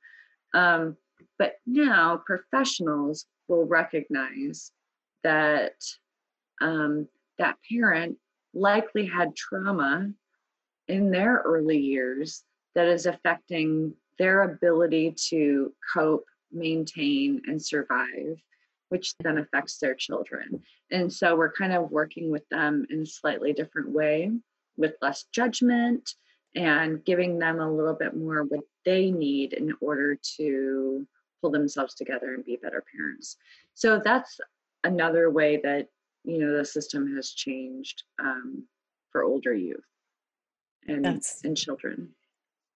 Um, 0.54 0.96
but 1.40 1.56
now 1.66 2.22
professionals 2.26 3.26
will 3.48 3.66
recognize 3.66 4.72
that 5.24 5.74
um, 6.62 7.08
that 7.40 7.58
parent 7.72 8.18
likely 8.54 9.06
had 9.06 9.36
trauma 9.36 10.12
in 10.88 11.10
their 11.10 11.42
early 11.44 11.80
years 11.80 12.44
that 12.76 12.88
is 12.88 13.06
affecting 13.06 13.94
their 14.22 14.44
ability 14.44 15.16
to 15.30 15.74
cope, 15.92 16.26
maintain, 16.52 17.42
and 17.48 17.60
survive, 17.60 18.40
which 18.90 19.16
then 19.18 19.40
affects 19.40 19.80
their 19.80 19.96
children. 19.96 20.62
And 20.92 21.12
so 21.12 21.36
we're 21.36 21.52
kind 21.52 21.74
of 21.74 21.90
working 21.90 22.30
with 22.30 22.48
them 22.50 22.86
in 22.92 23.02
a 23.02 23.06
slightly 23.08 23.52
different 23.52 23.90
way 23.90 24.32
with 24.78 24.94
less 25.02 25.26
judgment 25.34 26.14
and 26.54 27.04
giving 27.04 27.40
them 27.40 27.60
a 27.60 27.72
little 27.72 27.96
bit 27.96 28.16
more 28.16 28.44
what 28.44 28.60
they 28.86 29.10
need 29.10 29.54
in 29.54 29.74
order 29.82 30.20
to 30.38 31.08
pull 31.42 31.50
themselves 31.50 31.96
together 31.96 32.36
and 32.36 32.46
be 32.46 32.60
better 32.62 32.84
parents. 32.96 33.38
So 33.74 34.00
that's 34.04 34.40
another 34.84 35.32
way 35.32 35.60
that 35.64 35.88
you 36.24 36.38
know 36.38 36.56
the 36.56 36.64
system 36.66 37.16
has 37.16 37.32
changed 37.32 38.04
um, 38.20 38.68
for 39.12 39.24
older 39.24 39.56
youth 39.56 39.84
and 40.88 41.04
that's, 41.04 41.44
and 41.44 41.58
children. 41.58 42.10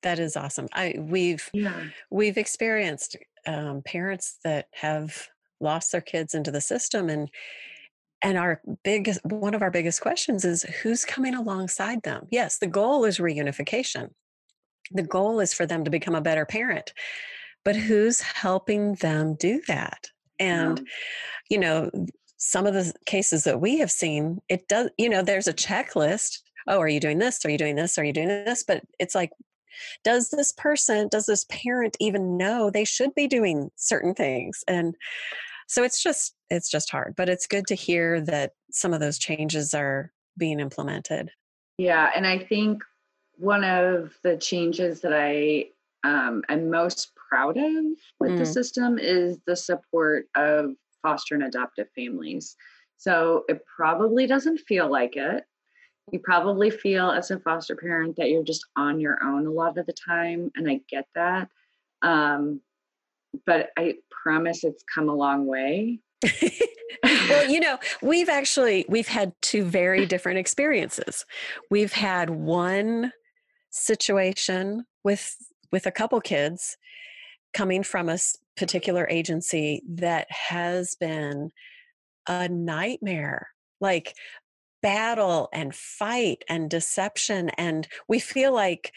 That 0.06 0.20
is 0.20 0.38
awesome. 0.38 0.68
I 0.72 0.94
we've 1.00 1.50
yeah. 1.52 1.86
we've 2.12 2.38
experienced 2.38 3.18
um, 3.48 3.82
parents 3.82 4.38
that 4.44 4.68
have 4.72 5.30
lost 5.60 5.92
their 5.92 6.00
kids 6.00 6.36
into 6.36 6.52
the 6.52 6.62
system 6.62 7.10
and 7.10 7.30
and 8.22 8.38
our 8.38 8.62
biggest 8.84 9.20
one 9.26 9.56
of 9.56 9.64
our 9.64 9.72
biggest 9.72 10.02
questions 10.02 10.46
is 10.46 10.62
who's 10.84 11.06
coming 11.06 11.34
alongside 11.34 12.04
them 12.04 12.28
yes 12.30 12.58
the 12.60 12.68
goal 12.68 13.04
is 13.06 13.18
reunification 13.18 14.10
the 14.92 15.02
goal 15.02 15.40
is 15.40 15.54
for 15.54 15.66
them 15.66 15.84
to 15.84 15.90
become 15.90 16.14
a 16.14 16.22
better 16.22 16.46
parent 16.46 16.94
but 17.64 17.76
who's 17.76 18.22
helping 18.22 18.96
them 18.96 19.36
do 19.36 19.62
that 19.68 20.08
and 20.40 20.80
yeah. 20.80 20.86
you 21.50 21.58
know 21.58 21.90
some 22.38 22.68
of 22.68 22.74
the 22.74 22.94
cases 23.06 23.44
that 23.46 23.62
we 23.62 23.80
have 23.80 23.92
seen 23.92 24.40
it 24.50 24.68
does 24.68 24.90
you 24.98 25.10
know 25.10 25.22
there's 25.22 25.48
a 25.48 25.54
checklist 25.54 26.40
oh 26.68 26.80
are 26.80 26.90
you 26.90 27.00
doing 27.00 27.18
this 27.18 27.46
are 27.46 27.50
you 27.50 27.58
doing 27.58 27.76
this 27.76 27.98
are 27.98 28.04
you 28.04 28.14
doing 28.14 28.28
this 28.28 28.64
but 28.64 28.84
it's 29.00 29.16
like 29.16 29.32
does 30.04 30.30
this 30.30 30.52
person 30.54 31.08
does 31.10 31.26
this 31.26 31.46
parent 31.50 31.96
even 32.00 32.38
know 32.38 32.70
they 32.70 32.86
should 32.86 33.14
be 33.16 33.28
doing 33.28 33.70
certain 33.76 34.14
things 34.14 34.64
and 34.68 34.96
so 35.68 35.84
it's 35.84 36.02
just 36.02 36.36
it's 36.50 36.70
just 36.70 36.92
hard 36.92 37.14
but 37.16 37.30
it's 37.30 37.48
good 37.48 37.66
to 37.68 37.76
hear 37.76 38.22
that 38.22 38.52
some 38.72 38.94
of 38.94 39.00
those 39.00 39.18
changes 39.18 39.74
are 39.74 40.12
being 40.38 40.60
implemented 40.60 41.32
yeah 41.78 42.10
and 42.16 42.26
i 42.28 42.38
think 42.38 42.84
one 43.38 43.64
of 43.64 44.14
the 44.24 44.38
changes 44.38 45.02
that 45.02 45.14
i 45.14 45.66
um, 46.06 46.44
am 46.50 46.70
most 46.70 47.12
proud 47.16 47.58
of 47.58 47.86
with 48.20 48.32
mm. 48.32 48.38
the 48.38 48.46
system 48.46 49.00
is 49.00 49.40
the 49.48 49.56
support 49.56 50.28
of 50.36 50.76
foster 51.02 51.36
and 51.36 51.44
adoptive 51.44 51.88
families. 51.96 52.56
So 52.98 53.44
it 53.48 53.62
probably 53.76 54.26
doesn't 54.28 54.60
feel 54.68 54.90
like 54.90 55.16
it. 55.16 55.44
You 56.12 56.20
probably 56.20 56.70
feel 56.70 57.10
as 57.10 57.32
a 57.32 57.40
foster 57.40 57.76
parent 57.76 58.16
that 58.18 58.30
you're 58.30 58.44
just 58.44 58.66
on 58.76 59.00
your 59.00 59.18
own 59.24 59.48
a 59.48 59.52
lot 59.52 59.78
of 59.78 59.86
the 59.86 59.94
time, 59.94 60.52
and 60.56 60.70
I 60.70 60.82
get 60.90 61.08
that. 61.16 61.50
Um, 62.02 62.62
but 63.46 63.70
I 63.78 63.96
promise 64.24 64.64
it's 64.64 64.84
come 64.84 65.10
a 65.10 65.16
long 65.16 65.46
way. 65.46 66.00
well, 67.04 67.50
you 67.50 67.60
know, 67.60 67.78
we've 68.02 68.30
actually 68.30 68.86
we've 68.88 69.08
had 69.08 69.34
two 69.42 69.64
very 69.64 70.06
different 70.06 70.38
experiences. 70.38 71.26
We've 71.70 71.94
had 71.94 72.30
one 72.30 73.12
situation 73.72 74.86
with 75.04 75.36
with 75.72 75.86
a 75.86 75.92
couple 75.92 76.22
kids 76.22 76.78
coming 77.54 77.84
from 77.84 78.10
a 78.10 78.18
particular 78.56 79.08
agency 79.10 79.82
that 79.88 80.28
has 80.30 80.96
been 80.96 81.52
a 82.28 82.48
nightmare 82.48 83.50
like 83.82 84.16
battle 84.86 85.50
and 85.52 85.74
fight 85.74 86.44
and 86.48 86.70
deception 86.70 87.50
and 87.58 87.88
we 88.08 88.20
feel 88.20 88.54
like 88.54 88.94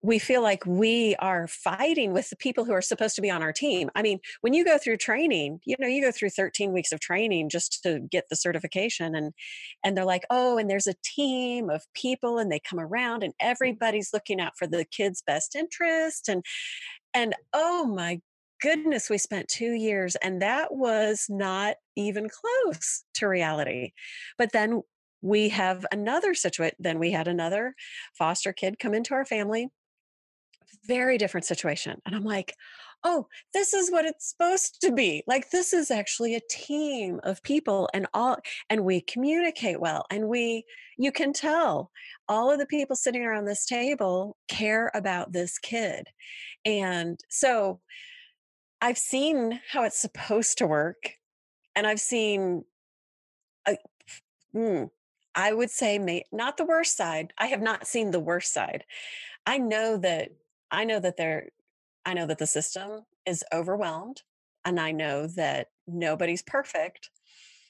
we 0.00 0.20
feel 0.20 0.40
like 0.40 0.64
we 0.64 1.16
are 1.16 1.48
fighting 1.48 2.12
with 2.12 2.30
the 2.30 2.36
people 2.36 2.64
who 2.64 2.72
are 2.72 2.80
supposed 2.80 3.16
to 3.16 3.22
be 3.22 3.28
on 3.28 3.42
our 3.42 3.52
team. 3.52 3.90
I 3.96 4.02
mean, 4.02 4.20
when 4.42 4.54
you 4.54 4.64
go 4.64 4.78
through 4.78 4.98
training, 4.98 5.58
you 5.64 5.74
know, 5.80 5.88
you 5.88 6.00
go 6.00 6.12
through 6.12 6.30
13 6.30 6.72
weeks 6.72 6.92
of 6.92 7.00
training 7.00 7.48
just 7.48 7.82
to 7.82 7.98
get 8.08 8.26
the 8.30 8.36
certification 8.36 9.16
and 9.16 9.32
and 9.82 9.96
they're 9.96 10.04
like, 10.04 10.24
"Oh, 10.30 10.58
and 10.58 10.70
there's 10.70 10.86
a 10.86 10.94
team 11.02 11.70
of 11.70 11.82
people 11.92 12.38
and 12.38 12.52
they 12.52 12.60
come 12.60 12.78
around 12.78 13.24
and 13.24 13.32
mm. 13.32 13.36
everybody's 13.40 14.10
looking 14.12 14.40
out 14.40 14.52
for 14.56 14.68
the 14.68 14.84
kids' 14.84 15.24
best 15.26 15.56
interest 15.56 16.28
and 16.28 16.44
and 17.14 17.34
oh 17.52 17.84
my 17.84 18.20
goodness, 18.62 19.10
we 19.10 19.18
spent 19.18 19.48
2 19.48 19.72
years 19.72 20.14
and 20.22 20.40
that 20.40 20.72
was 20.72 21.26
not 21.28 21.76
even 21.96 22.28
close 22.28 23.02
to 23.14 23.26
reality. 23.26 23.90
But 24.38 24.52
then 24.52 24.82
we 25.22 25.48
have 25.48 25.84
another 25.92 26.34
situation 26.34 26.76
then 26.78 26.98
we 26.98 27.10
had 27.10 27.28
another 27.28 27.74
foster 28.16 28.52
kid 28.52 28.78
come 28.78 28.94
into 28.94 29.14
our 29.14 29.24
family 29.24 29.68
very 30.86 31.18
different 31.18 31.46
situation. 31.46 32.00
And 32.04 32.14
I'm 32.14 32.24
like, 32.24 32.54
oh, 33.04 33.26
this 33.52 33.74
is 33.74 33.90
what 33.90 34.04
it's 34.04 34.30
supposed 34.30 34.80
to 34.80 34.92
be. 34.92 35.22
Like 35.26 35.50
this 35.50 35.72
is 35.72 35.90
actually 35.90 36.34
a 36.34 36.40
team 36.50 37.20
of 37.22 37.42
people 37.42 37.88
and 37.94 38.06
all 38.14 38.38
and 38.70 38.84
we 38.84 39.00
communicate 39.00 39.80
well 39.80 40.04
and 40.10 40.28
we 40.28 40.64
you 40.98 41.12
can 41.12 41.32
tell 41.32 41.90
all 42.28 42.50
of 42.50 42.58
the 42.58 42.66
people 42.66 42.96
sitting 42.96 43.22
around 43.22 43.44
this 43.44 43.66
table 43.66 44.36
care 44.48 44.90
about 44.94 45.32
this 45.32 45.58
kid. 45.58 46.08
And 46.64 47.20
so 47.28 47.80
I've 48.80 48.98
seen 48.98 49.60
how 49.70 49.84
it's 49.84 50.00
supposed 50.00 50.58
to 50.58 50.66
work 50.66 51.12
and 51.74 51.86
I've 51.86 52.00
seen 52.00 52.64
a, 53.68 53.76
mm, 54.54 54.88
I 55.36 55.52
would 55.52 55.70
say 55.70 55.98
may, 55.98 56.24
not 56.32 56.56
the 56.56 56.64
worst 56.64 56.96
side. 56.96 57.34
I 57.36 57.46
have 57.46 57.60
not 57.60 57.86
seen 57.86 58.10
the 58.10 58.18
worst 58.18 58.52
side. 58.54 58.84
I 59.44 59.58
know 59.58 59.98
that 59.98 60.30
I 60.70 60.84
know 60.84 60.98
that 60.98 61.18
there 61.18 61.50
I 62.06 62.14
know 62.14 62.26
that 62.26 62.38
the 62.38 62.46
system 62.46 63.02
is 63.26 63.44
overwhelmed 63.52 64.22
and 64.64 64.80
I 64.80 64.92
know 64.92 65.26
that 65.28 65.68
nobody's 65.86 66.42
perfect. 66.42 67.10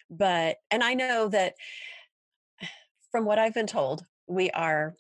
But 0.09 0.59
and 0.71 0.85
I 0.85 0.95
know 0.95 1.29
that 1.29 1.55
from 3.11 3.25
what 3.25 3.39
I've 3.39 3.55
been 3.55 3.67
told, 3.67 4.07
we 4.29 4.51
are 4.53 4.97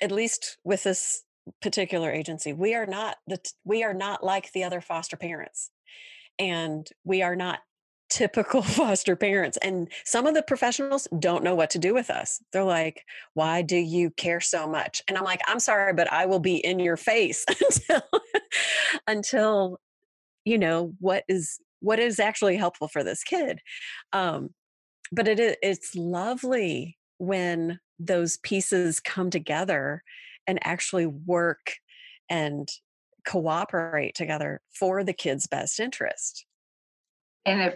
at 0.00 0.12
least 0.12 0.58
with 0.64 0.84
this 0.84 1.24
particular 1.60 2.10
agency, 2.12 2.52
we 2.52 2.74
are 2.74 2.86
not 2.86 3.16
the 3.26 3.38
we 3.64 3.82
are 3.82 3.94
not 3.94 4.22
like 4.22 4.52
the 4.52 4.64
other 4.64 4.80
foster 4.80 5.16
parents. 5.16 5.70
And 6.38 6.88
we 7.04 7.22
are 7.22 7.36
not 7.36 7.60
typical 8.12 8.62
foster 8.62 9.16
parents. 9.16 9.56
And 9.62 9.90
some 10.04 10.26
of 10.26 10.34
the 10.34 10.42
professionals 10.42 11.08
don't 11.18 11.42
know 11.42 11.54
what 11.54 11.70
to 11.70 11.78
do 11.78 11.94
with 11.94 12.10
us. 12.10 12.42
They're 12.52 12.62
like, 12.62 13.04
why 13.34 13.62
do 13.62 13.76
you 13.76 14.10
care 14.10 14.40
so 14.40 14.68
much? 14.68 15.02
And 15.08 15.16
I'm 15.16 15.24
like, 15.24 15.40
I'm 15.46 15.60
sorry, 15.60 15.94
but 15.94 16.12
I 16.12 16.26
will 16.26 16.38
be 16.38 16.56
in 16.56 16.78
your 16.78 16.96
face 16.96 17.44
until, 17.60 18.02
until 19.06 19.80
you 20.44 20.58
know, 20.58 20.92
what 21.00 21.24
is 21.28 21.58
what 21.80 21.98
is 21.98 22.20
actually 22.20 22.56
helpful 22.56 22.86
for 22.86 23.02
this 23.02 23.24
kid. 23.24 23.60
Um, 24.12 24.50
but 25.10 25.26
it 25.26 25.40
is 25.40 25.56
it's 25.62 25.94
lovely 25.96 26.98
when 27.18 27.80
those 27.98 28.36
pieces 28.38 29.00
come 29.00 29.30
together 29.30 30.02
and 30.46 30.58
actually 30.62 31.06
work 31.06 31.74
and 32.28 32.68
cooperate 33.26 34.14
together 34.14 34.60
for 34.78 35.04
the 35.04 35.12
kid's 35.12 35.46
best 35.46 35.78
interest. 35.80 36.44
And 37.44 37.60
if 37.62 37.74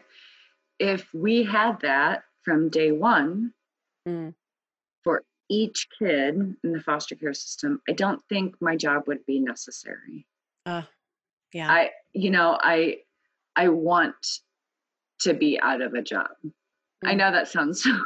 if 0.78 1.08
we 1.14 1.42
had 1.42 1.80
that 1.80 2.24
from 2.42 2.68
day 2.68 2.92
one 2.92 3.52
mm. 4.06 4.34
for 5.02 5.22
each 5.48 5.88
kid 5.98 6.56
in 6.62 6.72
the 6.72 6.80
foster 6.80 7.14
care 7.14 7.34
system, 7.34 7.80
I 7.88 7.92
don't 7.92 8.22
think 8.28 8.56
my 8.60 8.76
job 8.76 9.04
would 9.06 9.24
be 9.26 9.40
necessary. 9.40 10.26
Uh, 10.64 10.82
yeah. 11.52 11.70
I, 11.70 11.90
you 12.12 12.30
know, 12.30 12.58
I, 12.60 12.98
I 13.54 13.68
want 13.68 14.14
to 15.20 15.34
be 15.34 15.58
out 15.60 15.80
of 15.80 15.94
a 15.94 16.02
job. 16.02 16.28
Mm. 16.44 16.52
I 17.04 17.14
know 17.14 17.30
that 17.30 17.48
sounds, 17.48 17.82
so, 17.84 17.96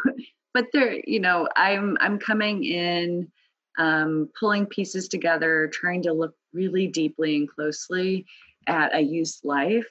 but 0.54 0.66
there, 0.72 1.00
you 1.06 1.20
know, 1.20 1.48
I'm, 1.56 1.96
I'm 2.00 2.18
coming 2.18 2.64
in, 2.64 3.30
um, 3.78 4.28
pulling 4.38 4.66
pieces 4.66 5.08
together, 5.08 5.70
trying 5.72 6.02
to 6.02 6.12
look 6.12 6.34
really 6.52 6.86
deeply 6.86 7.36
and 7.36 7.48
closely 7.48 8.26
at 8.66 8.94
a 8.94 9.00
youth's 9.00 9.40
life 9.44 9.88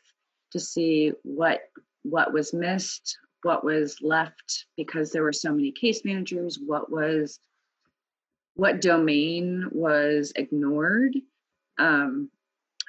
to 0.51 0.59
see 0.59 1.13
what 1.23 1.61
what 2.09 2.33
was 2.33 2.53
missed, 2.53 3.17
what 3.43 3.63
was 3.63 3.97
left 4.01 4.65
because 4.75 5.11
there 5.11 5.23
were 5.23 5.33
so 5.33 5.53
many 5.53 5.71
case 5.71 6.03
managers, 6.03 6.59
what 6.65 6.91
was 6.91 7.39
what 8.55 8.81
domain 8.81 9.69
was 9.71 10.33
ignored, 10.35 11.15
um, 11.77 12.29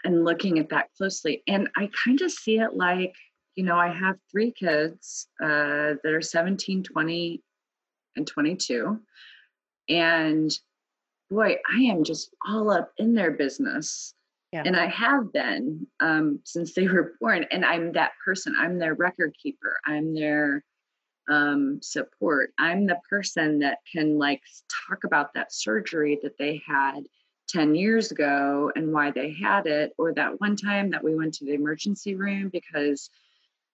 and 0.05 0.25
looking 0.25 0.59
at 0.59 0.71
that 0.71 0.89
closely. 0.97 1.43
And 1.47 1.69
I 1.77 1.89
kind 2.05 2.21
of 2.23 2.33
see 2.33 2.59
it 2.59 2.75
like, 2.75 3.15
you 3.55 3.63
know, 3.63 3.77
I 3.77 3.89
have 3.89 4.17
three 4.33 4.53
kids 4.53 5.29
uh, 5.41 5.95
that 6.03 6.13
are 6.13 6.21
17, 6.21 6.83
20, 6.83 7.43
and 8.17 8.27
22. 8.27 9.01
And 9.89 10.51
boy, 11.31 11.57
I 11.73 11.83
am 11.83 12.03
just 12.03 12.35
all 12.47 12.71
up 12.71 12.93
in 12.99 13.15
their 13.15 13.31
business. 13.31 14.15
Yeah. 14.53 14.63
And 14.65 14.77
I 14.77 14.87
have 14.87 15.33
been 15.33 15.87
um, 16.01 16.41
since 16.45 16.75
they 16.75 16.89
were 16.89 17.15
born. 17.21 17.47
And 17.51 17.65
I'm 17.65 17.93
that 17.93 18.13
person. 18.25 18.55
I'm 18.59 18.79
their 18.79 18.95
record 18.95 19.35
keeper. 19.41 19.79
I'm 19.87 20.15
their 20.15 20.65
um, 21.29 21.79
support. 21.83 22.53
I'm 22.59 22.87
the 22.87 22.99
person 23.09 23.61
that 23.61 23.79
can 23.91 24.19
like 24.19 24.43
talk 24.89 25.05
about 25.05 25.35
that 25.35 25.53
surgery 25.53 26.19
that 26.23 26.37
they 26.39 26.61
had 26.67 27.05
10 27.49 27.75
years 27.75 28.11
ago 28.11 28.73
and 28.75 28.93
why 28.93 29.11
they 29.11 29.33
had 29.33 29.67
it, 29.67 29.93
or 29.99 30.15
that 30.15 30.41
one 30.41 30.57
time 30.57 30.91
that 30.91 31.03
we 31.03 31.15
went 31.15 31.35
to 31.35 31.45
the 31.45 31.55
emergency 31.55 32.15
room 32.15 32.49
because 32.49 33.11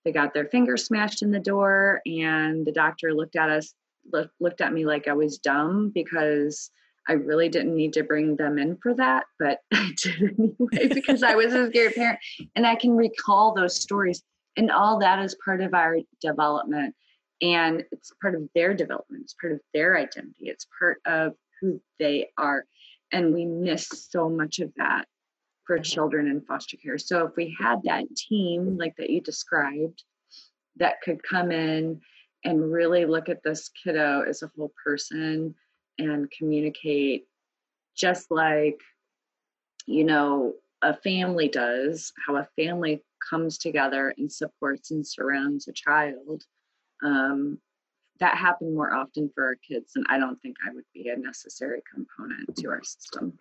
they 0.04 0.12
got 0.12 0.32
their 0.32 0.46
finger 0.46 0.76
smashed 0.76 1.22
in 1.22 1.30
the 1.30 1.40
door 1.40 2.00
and 2.06 2.66
the 2.66 2.72
doctor 2.72 3.12
looked 3.12 3.36
at 3.36 3.50
us, 3.50 3.74
looked 4.40 4.60
at 4.60 4.72
me 4.72 4.86
like 4.86 5.08
I 5.08 5.14
was 5.14 5.38
dumb 5.38 5.90
because 5.94 6.70
I 7.08 7.14
really 7.14 7.48
didn't 7.48 7.76
need 7.76 7.92
to 7.94 8.02
bring 8.02 8.36
them 8.36 8.58
in 8.58 8.76
for 8.82 8.94
that, 8.94 9.24
but 9.38 9.60
I 9.72 9.92
did 10.02 10.38
anyway 10.38 10.88
because 10.88 11.22
I 11.22 11.34
was 11.34 11.54
a 11.54 11.68
scared 11.68 11.94
parent. 11.94 12.18
And 12.54 12.66
I 12.66 12.74
can 12.74 12.96
recall 12.96 13.54
those 13.54 13.80
stories. 13.80 14.22
And 14.56 14.70
all 14.70 14.98
that 15.00 15.22
is 15.22 15.36
part 15.44 15.60
of 15.60 15.74
our 15.74 15.98
development. 16.20 16.94
And 17.42 17.84
it's 17.92 18.12
part 18.20 18.34
of 18.34 18.48
their 18.54 18.72
development, 18.72 19.24
it's 19.24 19.34
part 19.34 19.52
of 19.52 19.60
their 19.74 19.98
identity, 19.98 20.46
it's 20.46 20.66
part 20.78 20.98
of 21.04 21.34
who 21.60 21.80
they 21.98 22.28
are. 22.38 22.64
And 23.12 23.34
we 23.34 23.44
miss 23.44 23.88
so 24.10 24.28
much 24.30 24.58
of 24.58 24.72
that 24.76 25.06
for 25.66 25.78
children 25.78 26.28
in 26.28 26.40
foster 26.40 26.76
care. 26.78 26.96
So 26.96 27.26
if 27.26 27.36
we 27.36 27.54
had 27.58 27.82
that 27.84 28.04
team 28.16 28.78
like 28.78 28.94
that 28.96 29.10
you 29.10 29.20
described 29.20 30.02
that 30.76 31.02
could 31.02 31.22
come 31.22 31.50
in 31.50 32.00
and 32.44 32.72
really 32.72 33.04
look 33.04 33.28
at 33.28 33.42
this 33.42 33.70
kiddo 33.82 34.22
as 34.22 34.42
a 34.42 34.50
whole 34.56 34.72
person 34.82 35.54
and 35.98 36.30
communicate 36.30 37.26
just 37.96 38.30
like 38.30 38.80
you 39.86 40.04
know 40.04 40.54
a 40.82 40.94
family 40.94 41.48
does 41.48 42.12
how 42.26 42.36
a 42.36 42.48
family 42.56 43.02
comes 43.28 43.58
together 43.58 44.14
and 44.18 44.30
supports 44.30 44.90
and 44.90 45.06
surrounds 45.06 45.68
a 45.68 45.72
child 45.72 46.44
um, 47.02 47.58
that 48.20 48.36
happened 48.36 48.74
more 48.74 48.94
often 48.94 49.30
for 49.34 49.44
our 49.44 49.56
kids 49.56 49.92
and 49.96 50.04
i 50.08 50.18
don't 50.18 50.40
think 50.42 50.56
i 50.66 50.74
would 50.74 50.84
be 50.94 51.08
a 51.08 51.16
necessary 51.16 51.80
component 51.92 52.54
to 52.56 52.68
our 52.68 52.82
system. 52.82 53.38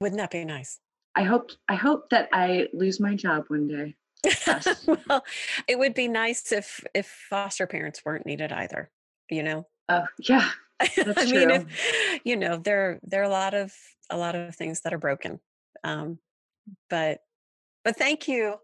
Wouldn't 0.00 0.18
that 0.18 0.30
be 0.30 0.44
nice? 0.44 0.80
I 1.14 1.24
hope 1.24 1.50
i 1.68 1.74
hope 1.74 2.10
that 2.10 2.28
i 2.32 2.68
lose 2.72 3.00
my 3.00 3.14
job 3.14 3.44
one 3.48 3.68
day. 3.68 3.94
Well 5.06 5.24
it 5.68 5.78
would 5.78 5.94
be 5.94 6.08
nice 6.08 6.50
if 6.52 6.84
if 6.94 7.06
foster 7.06 7.66
parents 7.66 8.02
weren't 8.04 8.26
needed 8.26 8.52
either 8.52 8.90
you 9.30 9.42
know 9.42 9.66
oh 9.88 10.06
yeah 10.18 10.50
I 10.80 11.24
mean, 11.26 11.50
if, 11.50 12.20
you 12.24 12.36
know, 12.36 12.56
there 12.56 13.00
there 13.02 13.20
are 13.20 13.24
a 13.24 13.28
lot 13.28 13.54
of 13.54 13.74
a 14.10 14.16
lot 14.16 14.36
of 14.36 14.54
things 14.54 14.80
that 14.82 14.94
are 14.94 14.98
broken, 14.98 15.40
um, 15.82 16.18
but 16.88 17.20
but 17.84 17.96
thank 17.96 18.28
you, 18.28 18.56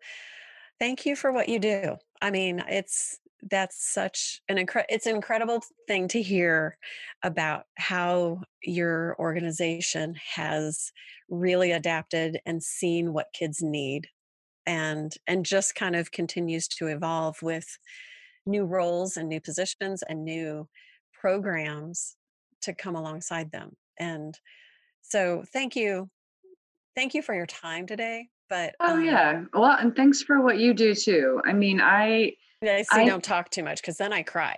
thank 0.78 1.06
you 1.06 1.16
for 1.16 1.32
what 1.32 1.48
you 1.48 1.58
do. 1.58 1.96
I 2.22 2.30
mean, 2.30 2.62
it's 2.68 3.18
that's 3.50 3.84
such 3.92 4.40
an 4.48 4.58
incredible 4.58 4.94
it's 4.94 5.06
an 5.06 5.16
incredible 5.16 5.62
thing 5.88 6.06
to 6.08 6.22
hear 6.22 6.78
about 7.24 7.64
how 7.76 8.42
your 8.62 9.16
organization 9.18 10.14
has 10.36 10.92
really 11.28 11.72
adapted 11.72 12.38
and 12.46 12.62
seen 12.62 13.12
what 13.12 13.32
kids 13.32 13.60
need 13.60 14.06
and 14.66 15.14
and 15.26 15.44
just 15.44 15.74
kind 15.74 15.96
of 15.96 16.12
continues 16.12 16.68
to 16.68 16.86
evolve 16.86 17.42
with 17.42 17.76
new 18.46 18.64
roles 18.64 19.16
and 19.16 19.28
new 19.28 19.40
positions 19.40 20.02
and 20.08 20.24
new 20.24 20.68
programs 21.24 22.16
to 22.60 22.74
come 22.74 22.96
alongside 22.96 23.50
them. 23.50 23.74
And 23.98 24.38
so 25.00 25.42
thank 25.54 25.74
you. 25.74 26.10
Thank 26.94 27.14
you 27.14 27.22
for 27.22 27.34
your 27.34 27.46
time 27.46 27.86
today. 27.86 28.28
But 28.50 28.74
oh 28.80 28.96
um, 28.96 29.04
yeah. 29.04 29.44
Well, 29.54 29.74
and 29.80 29.96
thanks 29.96 30.20
for 30.22 30.42
what 30.42 30.58
you 30.58 30.74
do 30.74 30.94
too. 30.94 31.40
I 31.46 31.54
mean, 31.54 31.80
I 31.80 32.32
I 32.62 32.82
see 32.82 33.00
I, 33.00 33.06
don't 33.06 33.24
talk 33.24 33.48
too 33.48 33.62
much 33.62 33.80
because 33.80 33.96
then 33.96 34.12
I 34.12 34.22
cry. 34.22 34.56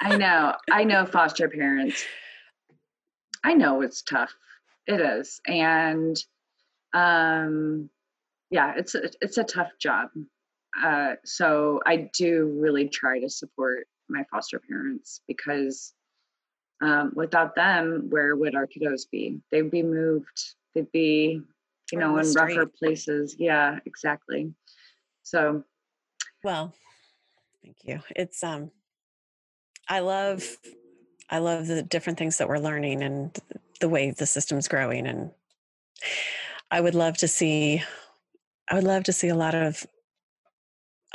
I 0.00 0.16
know. 0.16 0.54
I 0.70 0.84
know 0.84 1.06
foster 1.06 1.48
parents. 1.48 2.04
I 3.42 3.54
know 3.54 3.82
it's 3.82 4.02
tough. 4.02 4.32
It 4.86 5.00
is. 5.00 5.40
And 5.44 6.16
um 6.94 7.90
yeah, 8.50 8.74
it's 8.76 8.94
a, 8.94 9.10
it's 9.20 9.38
a 9.38 9.44
tough 9.44 9.72
job. 9.80 10.10
Uh, 10.80 11.14
so 11.24 11.80
I 11.84 12.10
do 12.16 12.56
really 12.60 12.88
try 12.88 13.18
to 13.18 13.28
support 13.28 13.88
my 14.08 14.24
foster 14.30 14.60
parents 14.60 15.20
because 15.26 15.92
um, 16.80 17.12
without 17.14 17.54
them, 17.54 18.06
where 18.10 18.36
would 18.36 18.54
our 18.54 18.66
kiddos 18.66 19.08
be? 19.10 19.40
They'd 19.50 19.70
be 19.70 19.82
moved. 19.82 20.54
They'd 20.74 20.90
be, 20.92 21.40
you 21.90 21.98
know, 21.98 22.18
in 22.18 22.24
street. 22.24 22.56
rougher 22.56 22.66
places. 22.66 23.36
Yeah, 23.38 23.78
exactly. 23.86 24.52
So, 25.22 25.64
well, 26.44 26.74
thank 27.64 27.76
you. 27.84 28.00
It's 28.14 28.44
um, 28.44 28.70
I 29.88 30.00
love, 30.00 30.44
I 31.30 31.38
love 31.38 31.66
the 31.66 31.82
different 31.82 32.18
things 32.18 32.38
that 32.38 32.48
we're 32.48 32.58
learning 32.58 33.02
and 33.02 33.36
the 33.80 33.88
way 33.88 34.10
the 34.10 34.26
system's 34.26 34.68
growing, 34.68 35.06
and 35.06 35.30
I 36.70 36.80
would 36.80 36.94
love 36.94 37.16
to 37.18 37.28
see 37.28 37.82
I 38.68 38.74
would 38.74 38.84
love 38.84 39.04
to 39.04 39.12
see 39.12 39.28
a 39.28 39.34
lot 39.34 39.54
of 39.54 39.86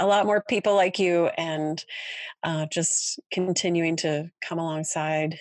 a 0.02 0.08
lot 0.08 0.26
more 0.26 0.44
people 0.50 0.76
like 0.76 0.98
you 0.98 1.28
and 1.38 1.86
uh, 2.44 2.66
just 2.72 3.20
continuing 3.32 3.96
to 3.98 4.32
come 4.44 4.58
alongside 4.58 5.38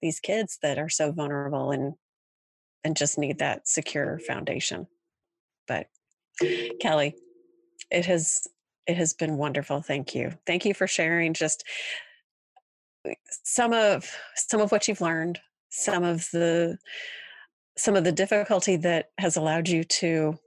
these 0.00 0.20
kids 0.20 0.58
that 0.62 0.78
are 0.78 0.88
so 0.88 1.10
vulnerable 1.10 1.72
and 1.72 1.94
and 2.84 2.96
just 2.96 3.18
need 3.18 3.40
that 3.40 3.66
secure 3.66 4.20
foundation. 4.20 4.86
But 5.66 5.88
kelly 6.80 7.16
it 7.90 8.06
has 8.06 8.46
it 8.86 8.96
has 8.96 9.12
been 9.12 9.36
wonderful 9.36 9.82
thank 9.82 10.14
you. 10.14 10.32
Thank 10.46 10.64
you 10.64 10.72
for 10.72 10.86
sharing 10.86 11.34
just 11.34 11.64
uh, 13.06 13.14
some 13.44 13.72
of 13.72 14.08
some 14.36 14.60
of 14.60 14.70
what 14.70 14.86
you've 14.86 15.00
learned 15.00 15.40
some 15.70 16.04
of 16.04 16.28
the 16.32 16.78
some 17.76 17.96
of 17.96 18.04
the 18.04 18.12
difficulty 18.12 18.76
that 18.76 19.10
has 19.18 19.36
allowed 19.36 19.68
you 19.68 19.82
to 19.84 20.38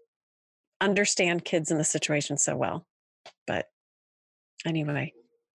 understand 0.79 1.43
kids 1.43 1.69
in 1.69 1.77
the 1.77 1.83
situation 1.83 2.37
so 2.37 2.55
well 2.55 2.87
anyway, 4.65 5.13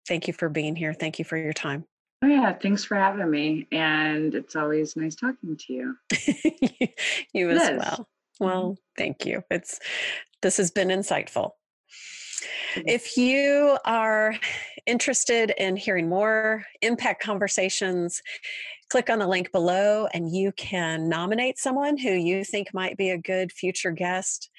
thank 0.08 0.28
you 0.28 0.34
for 0.34 0.49
being 0.49 0.76
here. 0.76 0.93
Thank 0.93 1.20
you 1.20 1.26
for 1.26 1.38
your 1.38 1.53
time. 1.53 1.86
Oh, 2.22 2.28
yeah. 2.28 2.53
Thanks 2.53 2.84
for 2.84 2.95
having 2.95 3.30
me. 3.30 3.68
And 3.72 4.34
it's 4.34 4.56
always 4.56 4.95
nice 4.95 5.16
talking 5.16 5.58
to 5.58 5.74
you. 5.74 5.97
you 7.34 7.49
as 7.49 7.78
well. 7.78 8.08
Well, 8.39 8.64
mm-hmm. 8.64 8.74
thank 8.97 9.26
you. 9.26 9.43
It's 9.49 9.80
this 10.41 10.58
has 10.58 10.72
been 10.72 10.89
insightful. 10.89 11.51
If 12.76 13.18
you 13.18 13.78
are 13.86 14.36
interested 14.86 15.53
in 15.58 15.78
hearing 15.78 16.10
more 16.10 16.66
impact 16.82 17.24
conversations, 17.24 18.22
click 18.89 19.10
on 19.10 19.20
the 19.20 19.28
link 19.28 19.51
below 19.51 20.08
and 20.14 20.34
you 20.34 20.51
can 20.51 21.10
nominate 21.10 21.58
someone 21.58 21.97
who 21.97 22.12
you 22.12 22.43
think 22.43 22.74
might 22.74 22.97
be 22.97 23.10
a 23.10 23.18
good 23.18 23.51
future 23.51 23.91
guest. 23.91 24.49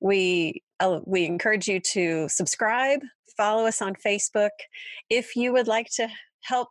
We 0.00 0.62
uh, 0.80 1.00
we 1.04 1.24
encourage 1.24 1.68
you 1.68 1.80
to 1.80 2.28
subscribe, 2.28 3.00
follow 3.36 3.66
us 3.66 3.82
on 3.82 3.94
Facebook. 3.94 4.50
If 5.10 5.36
you 5.36 5.52
would 5.52 5.68
like 5.68 5.88
to 5.96 6.08
help 6.42 6.68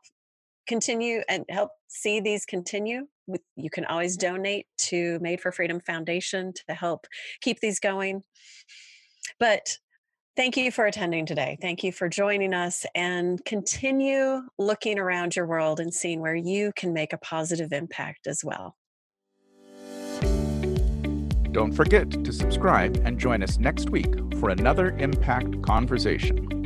continue 0.67 1.21
and 1.27 1.45
help 1.49 1.71
see 1.87 2.19
these 2.19 2.45
continue, 2.45 3.07
you 3.55 3.69
can 3.69 3.85
always 3.85 4.17
mm-hmm. 4.17 4.35
donate 4.35 4.65
to 4.77 5.19
Made 5.19 5.41
for 5.41 5.51
Freedom 5.51 5.79
Foundation 5.79 6.53
to 6.67 6.73
help 6.73 7.07
keep 7.41 7.59
these 7.59 7.79
going. 7.79 8.23
But 9.39 9.77
thank 10.35 10.57
you 10.57 10.71
for 10.71 10.85
attending 10.85 11.25
today. 11.25 11.57
Thank 11.61 11.83
you 11.83 11.91
for 11.91 12.09
joining 12.09 12.53
us 12.53 12.85
and 12.95 13.43
continue 13.45 14.41
looking 14.57 14.99
around 14.99 15.35
your 15.35 15.47
world 15.47 15.79
and 15.79 15.93
seeing 15.93 16.21
where 16.21 16.35
you 16.35 16.71
can 16.75 16.93
make 16.93 17.13
a 17.13 17.17
positive 17.17 17.71
impact 17.71 18.27
as 18.27 18.41
well. 18.43 18.75
Don't 21.51 21.73
forget 21.73 22.09
to 22.23 22.31
subscribe 22.31 23.01
and 23.03 23.19
join 23.19 23.43
us 23.43 23.57
next 23.57 23.89
week 23.89 24.13
for 24.39 24.49
another 24.49 24.91
Impact 24.97 25.61
Conversation. 25.63 26.60